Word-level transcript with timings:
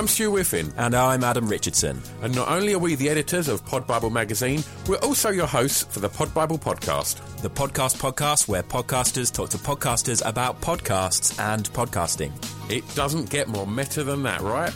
I'm 0.00 0.08
Stu 0.08 0.30
Whiffin. 0.30 0.72
And 0.78 0.94
I'm 0.94 1.22
Adam 1.22 1.46
Richardson. 1.46 2.00
And 2.22 2.34
not 2.34 2.48
only 2.48 2.72
are 2.72 2.78
we 2.78 2.94
the 2.94 3.10
editors 3.10 3.48
of 3.48 3.62
Pod 3.66 3.86
Bible 3.86 4.08
magazine, 4.08 4.64
we're 4.88 4.96
also 4.96 5.28
your 5.28 5.46
hosts 5.46 5.82
for 5.82 6.00
the 6.00 6.08
Pod 6.08 6.32
Bible 6.32 6.56
podcast. 6.56 7.20
The 7.42 7.50
podcast 7.50 7.98
podcast 7.98 8.48
where 8.48 8.62
podcasters 8.62 9.30
talk 9.30 9.50
to 9.50 9.58
podcasters 9.58 10.26
about 10.26 10.58
podcasts 10.62 11.38
and 11.38 11.70
podcasting. 11.74 12.32
It 12.70 12.82
doesn't 12.94 13.28
get 13.28 13.48
more 13.48 13.66
meta 13.66 14.02
than 14.02 14.22
that, 14.22 14.40
right? 14.40 14.72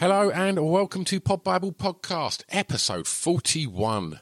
Hello 0.00 0.28
and 0.30 0.58
welcome 0.68 1.04
to 1.04 1.20
Pod 1.20 1.44
Bible 1.44 1.70
Podcast, 1.70 2.42
episode 2.48 3.06
41. 3.06 4.18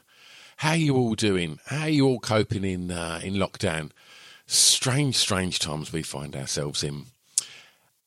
How 0.57 0.69
are 0.69 0.75
you 0.75 0.95
all 0.95 1.15
doing? 1.15 1.57
How 1.65 1.85
are 1.85 1.89
you 1.89 2.05
all 2.05 2.19
coping 2.19 2.63
in 2.63 2.91
uh, 2.91 3.21
in 3.23 3.33
lockdown? 3.33 3.89
Strange, 4.45 5.15
strange 5.15 5.59
times 5.59 5.93
we 5.93 6.03
find 6.03 6.35
ourselves 6.35 6.83
in. 6.83 7.05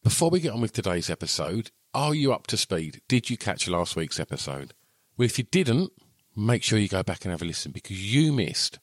Before 0.02 0.30
we 0.30 0.40
get 0.40 0.52
on 0.52 0.60
with 0.60 0.72
today's 0.72 1.10
episode, 1.10 1.70
are 1.94 2.14
you 2.14 2.32
up 2.32 2.46
to 2.48 2.56
speed? 2.56 3.00
Did 3.08 3.30
you 3.30 3.36
catch 3.36 3.68
last 3.68 3.96
week's 3.96 4.20
episode? 4.20 4.74
Well, 5.16 5.26
if 5.26 5.38
you 5.38 5.44
didn't, 5.44 5.92
make 6.36 6.62
sure 6.62 6.78
you 6.78 6.88
go 6.88 7.02
back 7.02 7.24
and 7.24 7.32
have 7.32 7.42
a 7.42 7.46
listen 7.46 7.72
because 7.72 8.14
you 8.14 8.32
missed 8.32 8.78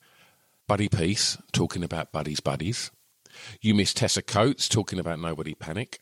Buddy 0.67 0.89
Peace 0.89 1.37
talking 1.51 1.83
about 1.83 2.11
Buddy's 2.11 2.39
Buddies. 2.39 2.89
You 3.61 3.75
missed 3.75 3.97
Tessa 3.97 4.21
Coates 4.21 4.67
talking 4.67 4.99
about 4.99 5.19
Nobody 5.19 5.53
Panic. 5.53 5.99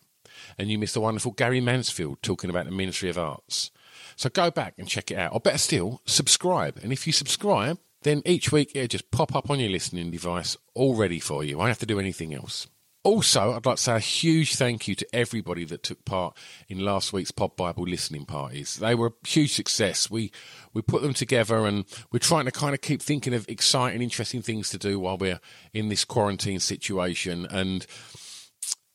And 0.57 0.71
you 0.71 0.79
missed 0.79 0.93
the 0.93 1.01
wonderful 1.01 1.33
Gary 1.33 1.61
Mansfield 1.61 2.21
talking 2.21 2.49
about 2.49 2.65
the 2.65 2.71
Ministry 2.71 3.09
of 3.09 3.17
Arts. 3.17 3.71
So 4.15 4.29
go 4.29 4.49
back 4.49 4.75
and 4.77 4.87
check 4.87 5.11
it 5.11 5.17
out. 5.17 5.33
Or 5.33 5.39
better 5.39 5.57
still, 5.57 6.01
subscribe. 6.05 6.79
And 6.81 6.93
if 6.93 7.05
you 7.05 7.13
subscribe, 7.13 7.77
then 8.03 8.21
each 8.25 8.51
week 8.51 8.71
it'll 8.75 8.87
just 8.87 9.11
pop 9.11 9.35
up 9.35 9.49
on 9.49 9.59
your 9.59 9.69
listening 9.69 10.11
device 10.11 10.57
all 10.73 10.95
ready 10.95 11.19
for 11.19 11.43
you. 11.43 11.59
I 11.59 11.63
don't 11.63 11.69
have 11.69 11.79
to 11.79 11.85
do 11.85 11.99
anything 11.99 12.33
else. 12.33 12.67
Also, 13.03 13.53
I'd 13.53 13.65
like 13.65 13.77
to 13.77 13.81
say 13.81 13.95
a 13.95 13.99
huge 13.99 14.55
thank 14.55 14.87
you 14.87 14.93
to 14.93 15.15
everybody 15.15 15.65
that 15.65 15.81
took 15.81 16.05
part 16.05 16.37
in 16.67 16.85
last 16.85 17.11
week's 17.11 17.31
Pod 17.31 17.55
Bible 17.55 17.83
listening 17.83 18.25
parties. 18.25 18.75
They 18.75 18.93
were 18.93 19.07
a 19.07 19.27
huge 19.27 19.53
success. 19.53 20.11
We 20.11 20.31
we 20.71 20.83
put 20.83 21.01
them 21.01 21.15
together 21.15 21.65
and 21.65 21.85
we're 22.11 22.19
trying 22.19 22.45
to 22.45 22.51
kind 22.51 22.75
of 22.75 22.81
keep 22.81 23.01
thinking 23.01 23.33
of 23.33 23.49
exciting, 23.49 24.03
interesting 24.03 24.43
things 24.43 24.69
to 24.69 24.77
do 24.77 24.99
while 24.99 25.17
we're 25.17 25.39
in 25.73 25.89
this 25.89 26.05
quarantine 26.05 26.59
situation. 26.59 27.47
And 27.49 27.87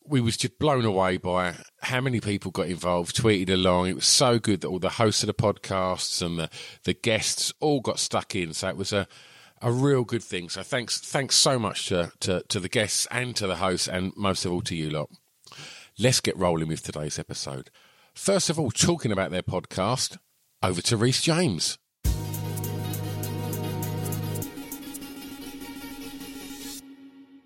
we 0.07 0.21
was 0.21 0.37
just 0.37 0.57
blown 0.59 0.85
away 0.85 1.17
by 1.17 1.55
how 1.81 2.01
many 2.01 2.19
people 2.19 2.51
got 2.51 2.67
involved, 2.67 3.15
tweeted 3.15 3.49
along. 3.53 3.87
It 3.87 3.95
was 3.95 4.05
so 4.05 4.39
good 4.39 4.61
that 4.61 4.67
all 4.67 4.79
the 4.79 4.89
hosts 4.89 5.23
of 5.23 5.27
the 5.27 5.33
podcasts 5.33 6.21
and 6.25 6.39
the, 6.39 6.49
the 6.83 6.93
guests 6.93 7.53
all 7.59 7.81
got 7.81 7.99
stuck 7.99 8.35
in. 8.35 8.53
So 8.53 8.69
it 8.69 8.77
was 8.77 8.93
a, 8.93 9.07
a 9.61 9.71
real 9.71 10.03
good 10.03 10.23
thing. 10.23 10.49
So 10.49 10.63
thanks 10.63 10.99
thanks 10.99 11.35
so 11.35 11.59
much 11.59 11.87
to, 11.87 12.11
to, 12.21 12.43
to 12.47 12.59
the 12.59 12.69
guests 12.69 13.07
and 13.11 13.35
to 13.35 13.47
the 13.47 13.57
hosts 13.57 13.87
and 13.87 14.13
most 14.15 14.45
of 14.45 14.51
all 14.51 14.61
to 14.61 14.75
you 14.75 14.89
lot. 14.89 15.09
Let's 15.99 16.21
get 16.21 16.37
rolling 16.37 16.67
with 16.67 16.83
today's 16.83 17.19
episode. 17.19 17.69
First 18.13 18.49
of 18.49 18.59
all, 18.59 18.71
talking 18.71 19.11
about 19.11 19.31
their 19.31 19.43
podcast, 19.43 20.17
over 20.63 20.81
to 20.81 20.97
Rhys 20.97 21.21
James. 21.21 21.77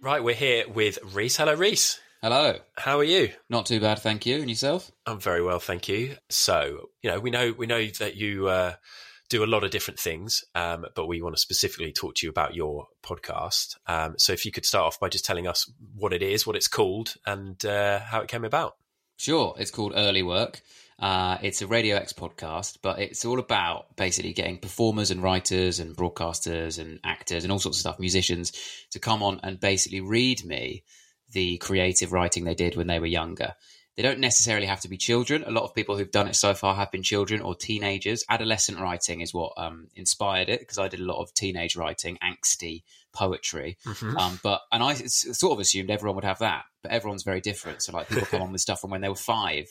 Right, 0.01 0.23
we're 0.23 0.33
here 0.33 0.67
with 0.67 0.97
Reese. 1.13 1.37
Hello, 1.37 1.53
Rhys. 1.53 1.99
Hello. 2.23 2.53
How 2.77 2.99
are 2.99 3.03
you? 3.03 3.31
Not 3.49 3.65
too 3.65 3.79
bad, 3.79 3.97
thank 3.97 4.27
you. 4.27 4.41
And 4.41 4.47
yourself? 4.47 4.91
I'm 5.07 5.19
very 5.19 5.41
well, 5.41 5.57
thank 5.57 5.89
you. 5.89 6.17
So, 6.29 6.89
you 7.01 7.09
know, 7.09 7.19
we 7.19 7.31
know 7.31 7.51
we 7.57 7.65
know 7.65 7.83
that 7.97 8.15
you 8.15 8.47
uh, 8.47 8.73
do 9.29 9.43
a 9.43 9.47
lot 9.47 9.63
of 9.63 9.71
different 9.71 9.99
things, 9.99 10.43
um, 10.53 10.85
but 10.93 11.07
we 11.07 11.23
want 11.23 11.35
to 11.35 11.41
specifically 11.41 11.91
talk 11.91 12.13
to 12.13 12.27
you 12.27 12.29
about 12.29 12.53
your 12.53 12.89
podcast. 13.01 13.75
Um, 13.87 14.13
so, 14.19 14.33
if 14.33 14.45
you 14.45 14.51
could 14.51 14.67
start 14.67 14.85
off 14.85 14.99
by 14.99 15.09
just 15.09 15.25
telling 15.25 15.47
us 15.47 15.67
what 15.95 16.13
it 16.13 16.21
is, 16.21 16.45
what 16.45 16.55
it's 16.55 16.67
called, 16.67 17.15
and 17.25 17.65
uh, 17.65 18.01
how 18.01 18.21
it 18.21 18.27
came 18.27 18.45
about. 18.45 18.75
Sure. 19.17 19.55
It's 19.57 19.71
called 19.71 19.93
Early 19.95 20.21
Work. 20.21 20.61
Uh, 20.99 21.39
it's 21.41 21.63
a 21.63 21.67
Radio 21.67 21.95
X 21.95 22.13
podcast, 22.13 22.77
but 22.83 22.99
it's 22.99 23.25
all 23.25 23.39
about 23.39 23.95
basically 23.95 24.33
getting 24.33 24.59
performers 24.59 25.09
and 25.09 25.23
writers 25.23 25.79
and 25.79 25.97
broadcasters 25.97 26.77
and 26.77 26.99
actors 27.03 27.43
and 27.43 27.51
all 27.51 27.57
sorts 27.57 27.79
of 27.79 27.81
stuff, 27.81 27.99
musicians, 27.99 28.51
to 28.91 28.99
come 28.99 29.23
on 29.23 29.39
and 29.41 29.59
basically 29.59 30.01
read 30.01 30.45
me 30.45 30.83
the 31.31 31.57
creative 31.57 32.11
writing 32.11 32.43
they 32.43 32.55
did 32.55 32.75
when 32.75 32.87
they 32.87 32.99
were 32.99 33.05
younger. 33.05 33.55
They 33.97 34.03
don't 34.03 34.19
necessarily 34.19 34.67
have 34.67 34.79
to 34.81 34.87
be 34.87 34.97
children. 34.97 35.43
A 35.45 35.51
lot 35.51 35.63
of 35.63 35.75
people 35.75 35.97
who've 35.97 36.09
done 36.09 36.27
it 36.27 36.35
so 36.35 36.53
far 36.53 36.75
have 36.75 36.91
been 36.91 37.03
children 37.03 37.41
or 37.41 37.55
teenagers. 37.55 38.23
Adolescent 38.29 38.79
writing 38.79 39.19
is 39.19 39.33
what 39.33 39.51
um, 39.57 39.89
inspired 39.95 40.47
it 40.47 40.61
because 40.61 40.77
I 40.77 40.87
did 40.87 41.01
a 41.01 41.05
lot 41.05 41.21
of 41.21 41.33
teenage 41.33 41.75
writing, 41.75 42.17
angsty 42.23 42.83
poetry. 43.11 43.77
Mm-hmm. 43.85 44.17
Um, 44.17 44.39
but 44.41 44.61
and 44.71 44.81
I 44.81 44.93
sort 44.93 45.53
of 45.53 45.59
assumed 45.59 45.91
everyone 45.91 46.15
would 46.15 46.23
have 46.23 46.39
that, 46.39 46.63
but 46.81 46.91
everyone's 46.91 47.23
very 47.23 47.41
different. 47.41 47.81
So 47.83 47.91
like 47.91 48.07
people 48.07 48.27
come 48.27 48.41
on 48.43 48.51
with 48.53 48.61
stuff 48.61 48.79
from 48.79 48.91
when 48.91 49.01
they 49.01 49.09
were 49.09 49.15
five, 49.15 49.67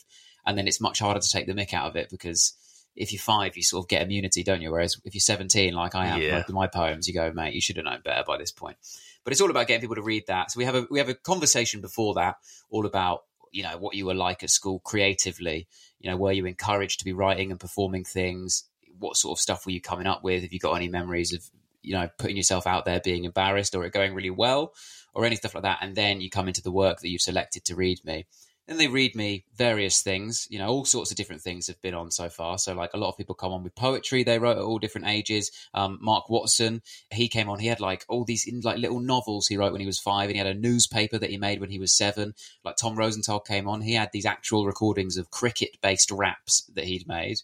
and 0.46 0.56
then 0.56 0.68
it's 0.68 0.80
much 0.80 0.98
harder 0.98 1.20
to 1.20 1.28
take 1.28 1.46
the 1.46 1.54
mick 1.54 1.72
out 1.72 1.88
of 1.88 1.96
it 1.96 2.10
because 2.10 2.54
if 2.96 3.12
you're 3.12 3.20
five, 3.20 3.56
you 3.56 3.62
sort 3.62 3.84
of 3.84 3.88
get 3.88 4.02
immunity, 4.02 4.42
don't 4.42 4.60
you? 4.60 4.70
Whereas 4.70 4.96
if 5.04 5.14
you're 5.14 5.20
17, 5.20 5.72
like 5.72 5.94
I 5.94 6.08
am, 6.08 6.20
yeah. 6.20 6.42
my 6.50 6.66
poems, 6.66 7.08
you 7.08 7.14
go, 7.14 7.32
mate, 7.32 7.54
you 7.54 7.60
should 7.60 7.76
have 7.76 7.84
known 7.84 8.00
better 8.04 8.24
by 8.26 8.36
this 8.36 8.52
point. 8.52 8.76
But 9.24 9.32
it's 9.32 9.40
all 9.40 9.50
about 9.50 9.66
getting 9.66 9.82
people 9.82 9.96
to 9.96 10.02
read 10.02 10.24
that. 10.28 10.50
So 10.50 10.58
we 10.58 10.64
have 10.64 10.74
a 10.74 10.86
we 10.90 10.98
have 10.98 11.08
a 11.08 11.14
conversation 11.14 11.80
before 11.80 12.14
that, 12.14 12.36
all 12.70 12.86
about 12.86 13.20
you 13.52 13.62
know 13.62 13.76
what 13.78 13.94
you 13.94 14.06
were 14.06 14.14
like 14.14 14.42
at 14.42 14.50
school 14.50 14.80
creatively. 14.80 15.66
You 16.00 16.10
know, 16.10 16.16
were 16.16 16.32
you 16.32 16.46
encouraged 16.46 17.00
to 17.00 17.04
be 17.04 17.12
writing 17.12 17.50
and 17.50 17.60
performing 17.60 18.04
things? 18.04 18.64
What 18.98 19.16
sort 19.16 19.38
of 19.38 19.40
stuff 19.40 19.66
were 19.66 19.72
you 19.72 19.80
coming 19.80 20.06
up 20.06 20.22
with? 20.22 20.42
Have 20.42 20.52
you 20.52 20.58
got 20.58 20.74
any 20.74 20.88
memories 20.88 21.32
of 21.32 21.42
you 21.82 21.94
know 21.94 22.08
putting 22.18 22.36
yourself 22.36 22.66
out 22.66 22.84
there, 22.84 23.00
being 23.00 23.24
embarrassed, 23.24 23.74
or 23.74 23.84
it 23.84 23.92
going 23.92 24.14
really 24.14 24.30
well, 24.30 24.72
or 25.14 25.24
any 25.24 25.36
stuff 25.36 25.54
like 25.54 25.64
that? 25.64 25.78
And 25.82 25.94
then 25.94 26.20
you 26.20 26.30
come 26.30 26.48
into 26.48 26.62
the 26.62 26.72
work 26.72 27.00
that 27.00 27.08
you've 27.08 27.20
selected 27.20 27.64
to 27.66 27.74
read 27.74 28.04
me 28.04 28.26
then 28.66 28.78
they 28.78 28.88
read 28.88 29.16
me 29.16 29.44
various 29.56 30.00
things, 30.00 30.46
you 30.48 30.58
know, 30.58 30.68
all 30.68 30.84
sorts 30.84 31.10
of 31.10 31.16
different 31.16 31.42
things 31.42 31.66
have 31.66 31.80
been 31.82 31.94
on 31.94 32.10
so 32.10 32.28
far. 32.28 32.56
So, 32.56 32.72
like 32.72 32.90
a 32.94 32.98
lot 32.98 33.08
of 33.08 33.16
people 33.16 33.34
come 33.34 33.52
on 33.52 33.64
with 33.64 33.74
poetry 33.74 34.22
they 34.22 34.38
wrote 34.38 34.58
at 34.58 34.62
all 34.62 34.78
different 34.78 35.08
ages. 35.08 35.50
Um, 35.74 35.98
Mark 36.00 36.30
Watson, 36.30 36.82
he 37.10 37.28
came 37.28 37.48
on, 37.48 37.58
he 37.58 37.66
had 37.66 37.80
like 37.80 38.04
all 38.08 38.24
these 38.24 38.48
like 38.62 38.78
little 38.78 39.00
novels 39.00 39.48
he 39.48 39.56
wrote 39.56 39.72
when 39.72 39.80
he 39.80 39.86
was 39.86 39.98
five, 39.98 40.28
and 40.28 40.32
he 40.32 40.38
had 40.38 40.46
a 40.46 40.54
newspaper 40.54 41.18
that 41.18 41.30
he 41.30 41.36
made 41.36 41.60
when 41.60 41.70
he 41.70 41.78
was 41.78 41.96
seven. 41.96 42.34
Like 42.64 42.76
Tom 42.76 42.96
Rosenthal 42.96 43.40
came 43.40 43.68
on, 43.68 43.80
he 43.80 43.94
had 43.94 44.10
these 44.12 44.26
actual 44.26 44.66
recordings 44.66 45.16
of 45.16 45.30
cricket 45.30 45.70
based 45.82 46.10
raps 46.10 46.62
that 46.74 46.84
he'd 46.84 47.08
made. 47.08 47.38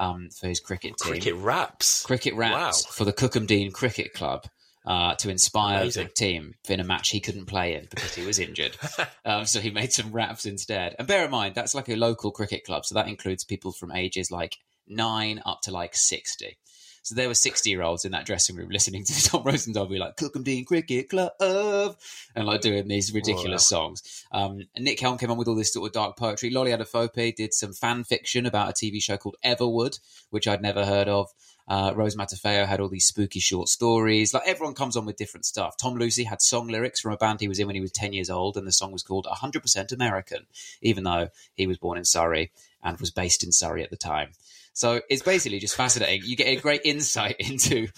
Um, 0.00 0.28
for 0.30 0.46
his 0.46 0.60
cricket 0.60 0.96
team. 0.96 1.14
Cricket 1.14 1.34
raps. 1.34 2.04
Cricket 2.06 2.34
raps 2.34 2.84
wow. 2.86 2.92
for 2.92 3.04
the 3.04 3.12
Cookham 3.12 3.46
Dean 3.46 3.72
Cricket 3.72 4.14
Club 4.14 4.46
uh, 4.86 5.14
to 5.16 5.30
inspire 5.30 5.82
Amazing. 5.82 6.06
the 6.06 6.12
team 6.12 6.54
in 6.68 6.80
a 6.80 6.84
match 6.84 7.10
he 7.10 7.20
couldn't 7.20 7.46
play 7.46 7.74
in 7.74 7.86
because 7.90 8.14
he 8.14 8.24
was 8.24 8.38
injured. 8.38 8.76
um, 9.24 9.44
so 9.44 9.60
he 9.60 9.70
made 9.70 9.92
some 9.92 10.12
raps 10.12 10.46
instead. 10.46 10.94
And 10.98 11.06
bear 11.06 11.24
in 11.24 11.30
mind, 11.30 11.54
that's 11.54 11.74
like 11.74 11.88
a 11.88 11.96
local 11.96 12.30
cricket 12.30 12.64
club. 12.64 12.86
So 12.86 12.94
that 12.94 13.08
includes 13.08 13.44
people 13.44 13.72
from 13.72 13.92
ages 13.92 14.30
like 14.30 14.56
nine 14.86 15.42
up 15.44 15.60
to 15.62 15.70
like 15.70 15.94
60. 15.94 16.56
So 17.02 17.14
there 17.14 17.28
were 17.28 17.34
60 17.34 17.70
year 17.70 17.82
olds 17.82 18.04
in 18.04 18.12
that 18.12 18.26
dressing 18.26 18.56
room 18.56 18.68
listening 18.70 19.04
to 19.04 19.24
Tom 19.24 19.42
Rosenthal 19.42 19.86
be 19.86 19.98
like, 19.98 20.16
Cookham 20.16 20.42
Dean 20.42 20.64
Cricket 20.64 21.08
Club, 21.08 21.32
and 21.40 22.46
like 22.46 22.60
doing 22.60 22.86
these 22.86 23.14
ridiculous 23.14 23.70
wow. 23.70 23.78
songs. 23.78 24.24
Um, 24.30 24.60
and 24.74 24.84
Nick 24.84 25.00
Helm 25.00 25.16
came 25.16 25.30
on 25.30 25.38
with 25.38 25.48
all 25.48 25.54
this 25.54 25.72
sort 25.72 25.86
of 25.86 25.92
dark 25.94 26.18
poetry. 26.18 26.50
Lolly 26.50 26.70
Adefope 26.70 27.34
did 27.34 27.54
some 27.54 27.72
fan 27.72 28.04
fiction 28.04 28.44
about 28.44 28.68
a 28.68 28.72
TV 28.72 29.02
show 29.02 29.16
called 29.16 29.36
Everwood, 29.44 29.98
which 30.30 30.46
I'd 30.46 30.60
never 30.60 30.84
heard 30.84 31.08
of. 31.08 31.28
Uh, 31.68 31.92
Rose 31.94 32.16
Matafeo 32.16 32.66
had 32.66 32.80
all 32.80 32.88
these 32.88 33.04
spooky 33.04 33.40
short 33.40 33.68
stories. 33.68 34.32
Like 34.32 34.44
everyone 34.46 34.74
comes 34.74 34.96
on 34.96 35.04
with 35.04 35.16
different 35.16 35.44
stuff. 35.44 35.76
Tom 35.76 35.96
Lucy 35.96 36.24
had 36.24 36.40
song 36.40 36.68
lyrics 36.68 37.00
from 37.00 37.12
a 37.12 37.16
band 37.16 37.40
he 37.40 37.48
was 37.48 37.58
in 37.58 37.66
when 37.66 37.76
he 37.76 37.82
was 37.82 37.92
10 37.92 38.12
years 38.14 38.30
old, 38.30 38.56
and 38.56 38.66
the 38.66 38.72
song 38.72 38.90
was 38.90 39.02
called 39.02 39.26
100% 39.26 39.92
American, 39.92 40.46
even 40.80 41.04
though 41.04 41.28
he 41.54 41.66
was 41.66 41.76
born 41.76 41.98
in 41.98 42.04
Surrey 42.04 42.50
and 42.82 42.98
was 42.98 43.10
based 43.10 43.44
in 43.44 43.52
Surrey 43.52 43.82
at 43.82 43.90
the 43.90 43.96
time. 43.96 44.30
So 44.72 45.00
it's 45.10 45.22
basically 45.22 45.58
just 45.58 45.74
fascinating. 45.74 46.22
You 46.24 46.36
get 46.36 46.46
a 46.46 46.56
great 46.56 46.82
insight 46.84 47.36
into 47.38 47.88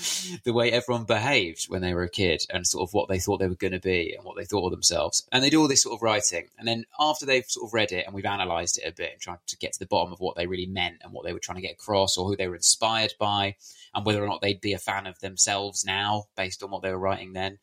the 0.45 0.53
way 0.53 0.73
everyone 0.73 1.05
behaved 1.05 1.67
when 1.69 1.83
they 1.83 1.95
were 1.95 2.03
a 2.03 2.11
kid 2.11 2.43
and 2.51 2.67
sort 2.67 2.89
of 2.89 2.95
what 2.95 3.09
they 3.09 3.19
thought 3.19 3.39
they 3.39 3.49
were 3.49 3.55
going 3.55 3.73
to 3.73 3.81
be 3.81 4.15
and 4.15 4.25
what 4.25 4.37
they 4.37 4.45
thought 4.45 4.67
of 4.67 4.73
themselves. 4.73 5.27
And 5.31 5.43
they 5.43 5.51
do 5.51 5.61
all 5.61 5.69
this 5.69 5.83
sort 5.83 5.97
of 5.97 6.03
writing. 6.03 6.49
And 6.59 6.67
then 6.67 6.85
after 6.99 7.27
they've 7.27 7.45
sort 7.45 7.69
of 7.69 7.75
read 7.75 7.93
it 7.93 8.07
and 8.07 8.15
we've 8.15 8.25
analysed 8.25 8.79
it 8.79 8.89
a 8.89 8.93
bit 8.93 9.13
and 9.13 9.21
tried 9.21 9.39
to 9.47 9.57
get 9.59 9.73
to 9.75 9.79
the 9.79 9.87
bottom 9.87 10.13
of 10.13 10.21
what 10.21 10.37
they 10.37 10.47
really 10.47 10.67
meant 10.67 10.99
and 11.03 11.13
what 11.13 11.25
they 11.25 11.33
were 11.33 11.39
trying 11.39 11.57
to 11.57 11.63
get 11.63 11.73
across 11.73 12.17
or 12.17 12.29
who 12.29 12.37
they 12.37 12.49
were 12.49 12.57
inspired 12.57 13.13
by 13.19 13.57
and 13.95 14.07
whether 14.07 14.23
or 14.23 14.29
not 14.29 14.41
they'd 14.41 14.61
be 14.61 14.73
a 14.73 14.79
fan 14.79 15.07
of 15.07 15.19
themselves 15.21 15.85
now 15.85 16.25
based 16.37 16.63
on 16.63 16.71
what 16.71 16.83
they 16.83 16.91
were 16.91 16.99
writing 16.99 17.33
then. 17.33 17.59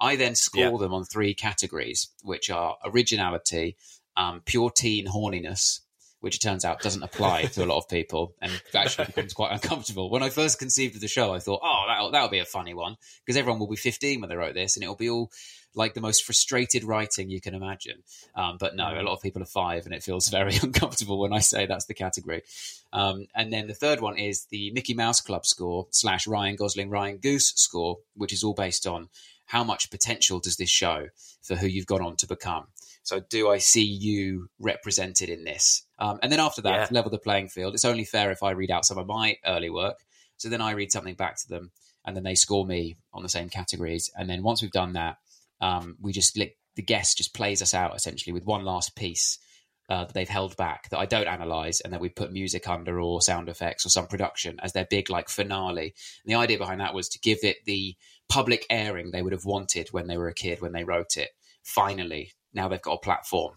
I 0.00 0.16
then 0.16 0.34
score 0.34 0.62
yeah. 0.62 0.76
them 0.78 0.94
on 0.94 1.04
three 1.04 1.34
categories, 1.34 2.08
which 2.22 2.50
are 2.50 2.76
originality, 2.84 3.76
um, 4.16 4.42
pure 4.44 4.70
teen 4.70 5.06
horniness, 5.06 5.80
which 6.20 6.36
it 6.36 6.40
turns 6.40 6.64
out 6.64 6.80
doesn't 6.80 7.02
apply 7.02 7.44
to 7.44 7.64
a 7.64 7.66
lot 7.66 7.78
of 7.78 7.88
people 7.88 8.34
and 8.42 8.50
actually 8.74 9.06
becomes 9.06 9.34
quite 9.34 9.52
uncomfortable. 9.52 10.10
When 10.10 10.22
I 10.22 10.30
first 10.30 10.58
conceived 10.58 10.96
of 10.96 11.00
the 11.00 11.08
show, 11.08 11.32
I 11.32 11.38
thought, 11.38 11.60
oh, 11.62 11.84
that'll, 11.86 12.10
that'll 12.10 12.28
be 12.28 12.40
a 12.40 12.44
funny 12.44 12.74
one 12.74 12.96
because 13.24 13.38
everyone 13.38 13.60
will 13.60 13.68
be 13.68 13.76
15 13.76 14.20
when 14.20 14.28
they 14.28 14.36
wrote 14.36 14.54
this 14.54 14.76
and 14.76 14.82
it'll 14.82 14.96
be 14.96 15.10
all 15.10 15.30
like 15.74 15.94
the 15.94 16.00
most 16.00 16.24
frustrated 16.24 16.82
writing 16.82 17.30
you 17.30 17.40
can 17.40 17.54
imagine. 17.54 18.02
Um, 18.34 18.56
but 18.58 18.74
no, 18.74 18.88
a 18.88 19.02
lot 19.02 19.14
of 19.14 19.22
people 19.22 19.42
are 19.42 19.46
five 19.46 19.84
and 19.84 19.94
it 19.94 20.02
feels 20.02 20.28
very 20.30 20.56
uncomfortable 20.56 21.20
when 21.20 21.32
I 21.32 21.38
say 21.38 21.66
that's 21.66 21.86
the 21.86 21.94
category. 21.94 22.42
Um, 22.92 23.26
and 23.34 23.52
then 23.52 23.68
the 23.68 23.74
third 23.74 24.00
one 24.00 24.18
is 24.18 24.46
the 24.46 24.72
Mickey 24.72 24.94
Mouse 24.94 25.20
Club 25.20 25.46
score 25.46 25.86
slash 25.90 26.26
Ryan 26.26 26.56
Gosling, 26.56 26.90
Ryan 26.90 27.18
Goose 27.18 27.52
score, 27.56 27.98
which 28.14 28.32
is 28.32 28.42
all 28.42 28.54
based 28.54 28.86
on 28.86 29.08
how 29.46 29.64
much 29.64 29.90
potential 29.90 30.40
does 30.40 30.56
this 30.56 30.68
show 30.68 31.06
for 31.42 31.56
who 31.56 31.66
you've 31.66 31.86
gone 31.86 32.02
on 32.02 32.16
to 32.16 32.26
become? 32.26 32.66
So, 33.02 33.20
do 33.20 33.48
I 33.48 33.58
see 33.58 33.84
you 33.84 34.48
represented 34.58 35.28
in 35.28 35.44
this? 35.44 35.84
Um, 35.98 36.18
and 36.22 36.30
then 36.30 36.40
after 36.40 36.62
that, 36.62 36.90
yeah. 36.90 36.94
level 36.94 37.10
the 37.10 37.18
playing 37.18 37.48
field. 37.48 37.74
It's 37.74 37.84
only 37.84 38.04
fair 38.04 38.30
if 38.30 38.42
I 38.42 38.50
read 38.50 38.70
out 38.70 38.84
some 38.84 38.98
of 38.98 39.06
my 39.06 39.36
early 39.46 39.70
work. 39.70 39.98
So 40.36 40.48
then 40.48 40.60
I 40.60 40.72
read 40.72 40.92
something 40.92 41.14
back 41.14 41.36
to 41.38 41.48
them, 41.48 41.72
and 42.04 42.16
then 42.16 42.22
they 42.22 42.36
score 42.36 42.64
me 42.64 42.96
on 43.12 43.22
the 43.22 43.28
same 43.28 43.48
categories. 43.48 44.10
And 44.16 44.30
then 44.30 44.42
once 44.42 44.62
we've 44.62 44.70
done 44.70 44.92
that, 44.94 45.16
um, 45.60 45.96
we 46.00 46.12
just 46.12 46.34
the 46.34 46.82
guest 46.82 47.18
just 47.18 47.34
plays 47.34 47.60
us 47.60 47.74
out 47.74 47.96
essentially 47.96 48.32
with 48.32 48.46
one 48.46 48.64
last 48.64 48.94
piece 48.94 49.40
uh, 49.88 50.04
that 50.04 50.14
they've 50.14 50.28
held 50.28 50.56
back 50.56 50.88
that 50.90 50.98
I 50.98 51.06
don't 51.06 51.26
analyze, 51.26 51.80
and 51.80 51.92
then 51.92 52.00
we 52.00 52.08
put 52.08 52.32
music 52.32 52.68
under 52.68 53.00
or 53.00 53.20
sound 53.20 53.48
effects 53.48 53.84
or 53.84 53.88
some 53.88 54.06
production 54.06 54.60
as 54.62 54.72
their 54.72 54.86
big 54.88 55.10
like 55.10 55.28
finale. 55.28 55.94
And 56.24 56.32
the 56.32 56.38
idea 56.38 56.58
behind 56.58 56.80
that 56.80 56.94
was 56.94 57.08
to 57.10 57.18
give 57.18 57.38
it 57.42 57.64
the 57.64 57.96
public 58.28 58.66
airing 58.70 59.10
they 59.10 59.22
would 59.22 59.32
have 59.32 59.44
wanted 59.44 59.88
when 59.88 60.06
they 60.06 60.18
were 60.18 60.28
a 60.28 60.34
kid 60.34 60.60
when 60.60 60.72
they 60.72 60.84
wrote 60.84 61.16
it. 61.16 61.30
Finally, 61.64 62.32
now 62.52 62.68
they've 62.68 62.82
got 62.82 62.94
a 62.94 62.98
platform 62.98 63.54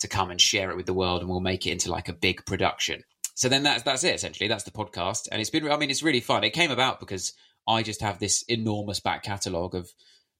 to 0.00 0.08
come 0.08 0.30
and 0.30 0.40
share 0.40 0.70
it 0.70 0.76
with 0.76 0.86
the 0.86 0.94
world, 0.94 1.20
and 1.20 1.30
we'll 1.30 1.40
make 1.40 1.66
it 1.66 1.72
into 1.72 1.90
like 1.90 2.08
a 2.08 2.12
big 2.12 2.44
production. 2.46 3.02
So 3.34 3.48
then 3.48 3.62
that's 3.62 3.82
that's 3.82 4.04
it 4.04 4.14
essentially. 4.14 4.48
That's 4.48 4.64
the 4.64 4.70
podcast, 4.70 5.28
and 5.30 5.40
it's 5.40 5.50
been. 5.50 5.70
I 5.70 5.76
mean, 5.76 5.90
it's 5.90 6.02
really 6.02 6.20
fun. 6.20 6.44
It 6.44 6.50
came 6.50 6.70
about 6.70 7.00
because 7.00 7.32
I 7.66 7.82
just 7.82 8.02
have 8.02 8.18
this 8.18 8.42
enormous 8.42 9.00
back 9.00 9.22
catalogue 9.22 9.74
of 9.74 9.90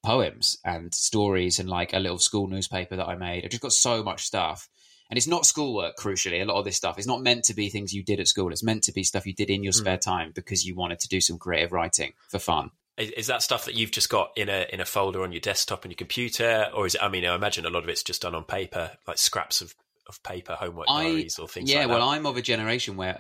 poems 0.05 0.59
and 0.65 0.95
stories 0.95 1.59
and 1.59 1.69
like 1.69 1.93
a 1.93 1.99
little 1.99 2.19
school 2.19 2.47
newspaper 2.47 2.97
that 2.97 3.09
I 3.09 3.17
made. 3.17 3.45
I've 3.45 3.51
just 3.51 3.63
got 3.63 3.73
so 3.73 4.03
much 4.03 4.25
stuff. 4.25 4.69
And 5.11 5.19
it's 5.19 5.27
not 5.27 5.45
schoolwork, 5.45 5.97
crucially. 5.97 6.41
A 6.41 6.47
lot 6.47 6.59
of 6.59 6.65
this 6.65 6.77
stuff 6.77 6.99
is 6.99 7.07
not 7.07 7.23
meant 7.23 7.45
to 7.45 7.55
be 7.55 7.69
things 7.69 7.93
you 7.93 8.03
did 8.03 8.21
at 8.21 8.29
school. 8.29 8.51
It's 8.51 8.63
meant 8.63 8.85
to 8.85 8.93
be 8.93 9.05
stuff 9.05 9.27
you 9.27 9.35
did 9.35 9.51
in 9.51 9.63
your 9.63 9.73
mm. 9.73 9.77
spare 9.77 9.99
time 9.99 10.33
because 10.35 10.65
you 10.65 10.75
wanted 10.75 10.99
to 11.01 11.09
do 11.09 11.21
some 11.21 11.39
creative 11.39 11.73
writing 11.73 12.15
for 12.31 12.39
fun. 12.39 12.71
Is, 12.97 13.27
that 13.27 13.43
stuff 13.43 13.65
that 13.65 13.75
you've 13.75 13.91
just 13.91 14.09
got 14.09 14.31
in 14.37 14.49
a 14.49 14.67
in 14.73 14.81
a 14.81 14.85
folder 14.85 15.23
on 15.23 15.33
your 15.33 15.41
desktop 15.41 15.85
and 15.85 15.91
your 15.91 15.97
computer, 15.97 16.71
or 16.73 16.87
is 16.87 16.95
it? 16.95 17.03
I 17.03 17.09
mean, 17.09 17.25
I 17.25 17.35
imagine 17.35 17.67
a 17.67 17.71
lot 17.71 17.83
of 17.83 17.89
it's 17.89 18.05
just 18.05 18.23
done 18.23 18.37
on 18.37 18.45
paper, 18.45 18.93
like 19.09 19.19
scraps 19.19 19.61
of, 19.61 19.75
of 20.09 20.23
paper, 20.23 20.55
homework 20.55 20.87
I, 20.89 21.03
diaries, 21.03 21.39
or 21.41 21.49
things. 21.49 21.73
Yeah, 21.73 21.81
like 21.81 21.89
well, 21.89 22.09
I'm 22.09 22.25
of 22.25 22.37
a 22.37 22.43
generation 22.43 22.97
where 22.97 23.17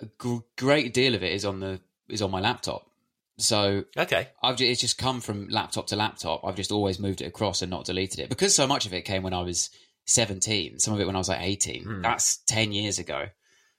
a, 0.00 0.04
a, 0.04 0.40
great 0.56 0.94
deal 0.94 1.14
of 1.14 1.22
it 1.22 1.32
is 1.32 1.44
on 1.44 1.60
the 1.60 1.80
is 2.08 2.22
on 2.22 2.30
my 2.30 2.40
laptop. 2.40 2.88
So 3.36 3.84
okay, 3.94 4.28
I've 4.42 4.56
just, 4.56 4.70
it's 4.70 4.80
just 4.80 4.96
come 4.96 5.20
from 5.20 5.48
laptop 5.48 5.88
to 5.88 5.96
laptop. 5.96 6.42
I've 6.42 6.56
just 6.56 6.72
always 6.72 6.98
moved 6.98 7.20
it 7.20 7.26
across 7.26 7.60
and 7.60 7.70
not 7.70 7.84
deleted 7.84 8.20
it 8.20 8.30
because 8.30 8.54
so 8.54 8.66
much 8.66 8.86
of 8.86 8.94
it 8.94 9.02
came 9.02 9.22
when 9.22 9.34
I 9.34 9.42
was 9.42 9.68
17. 10.06 10.78
Some 10.78 10.94
of 10.94 11.00
it 11.00 11.06
when 11.06 11.16
I 11.16 11.18
was 11.18 11.28
like 11.28 11.42
18. 11.42 11.84
Hmm. 11.84 12.02
That's 12.02 12.38
10 12.46 12.72
years 12.72 12.98
ago. 12.98 13.26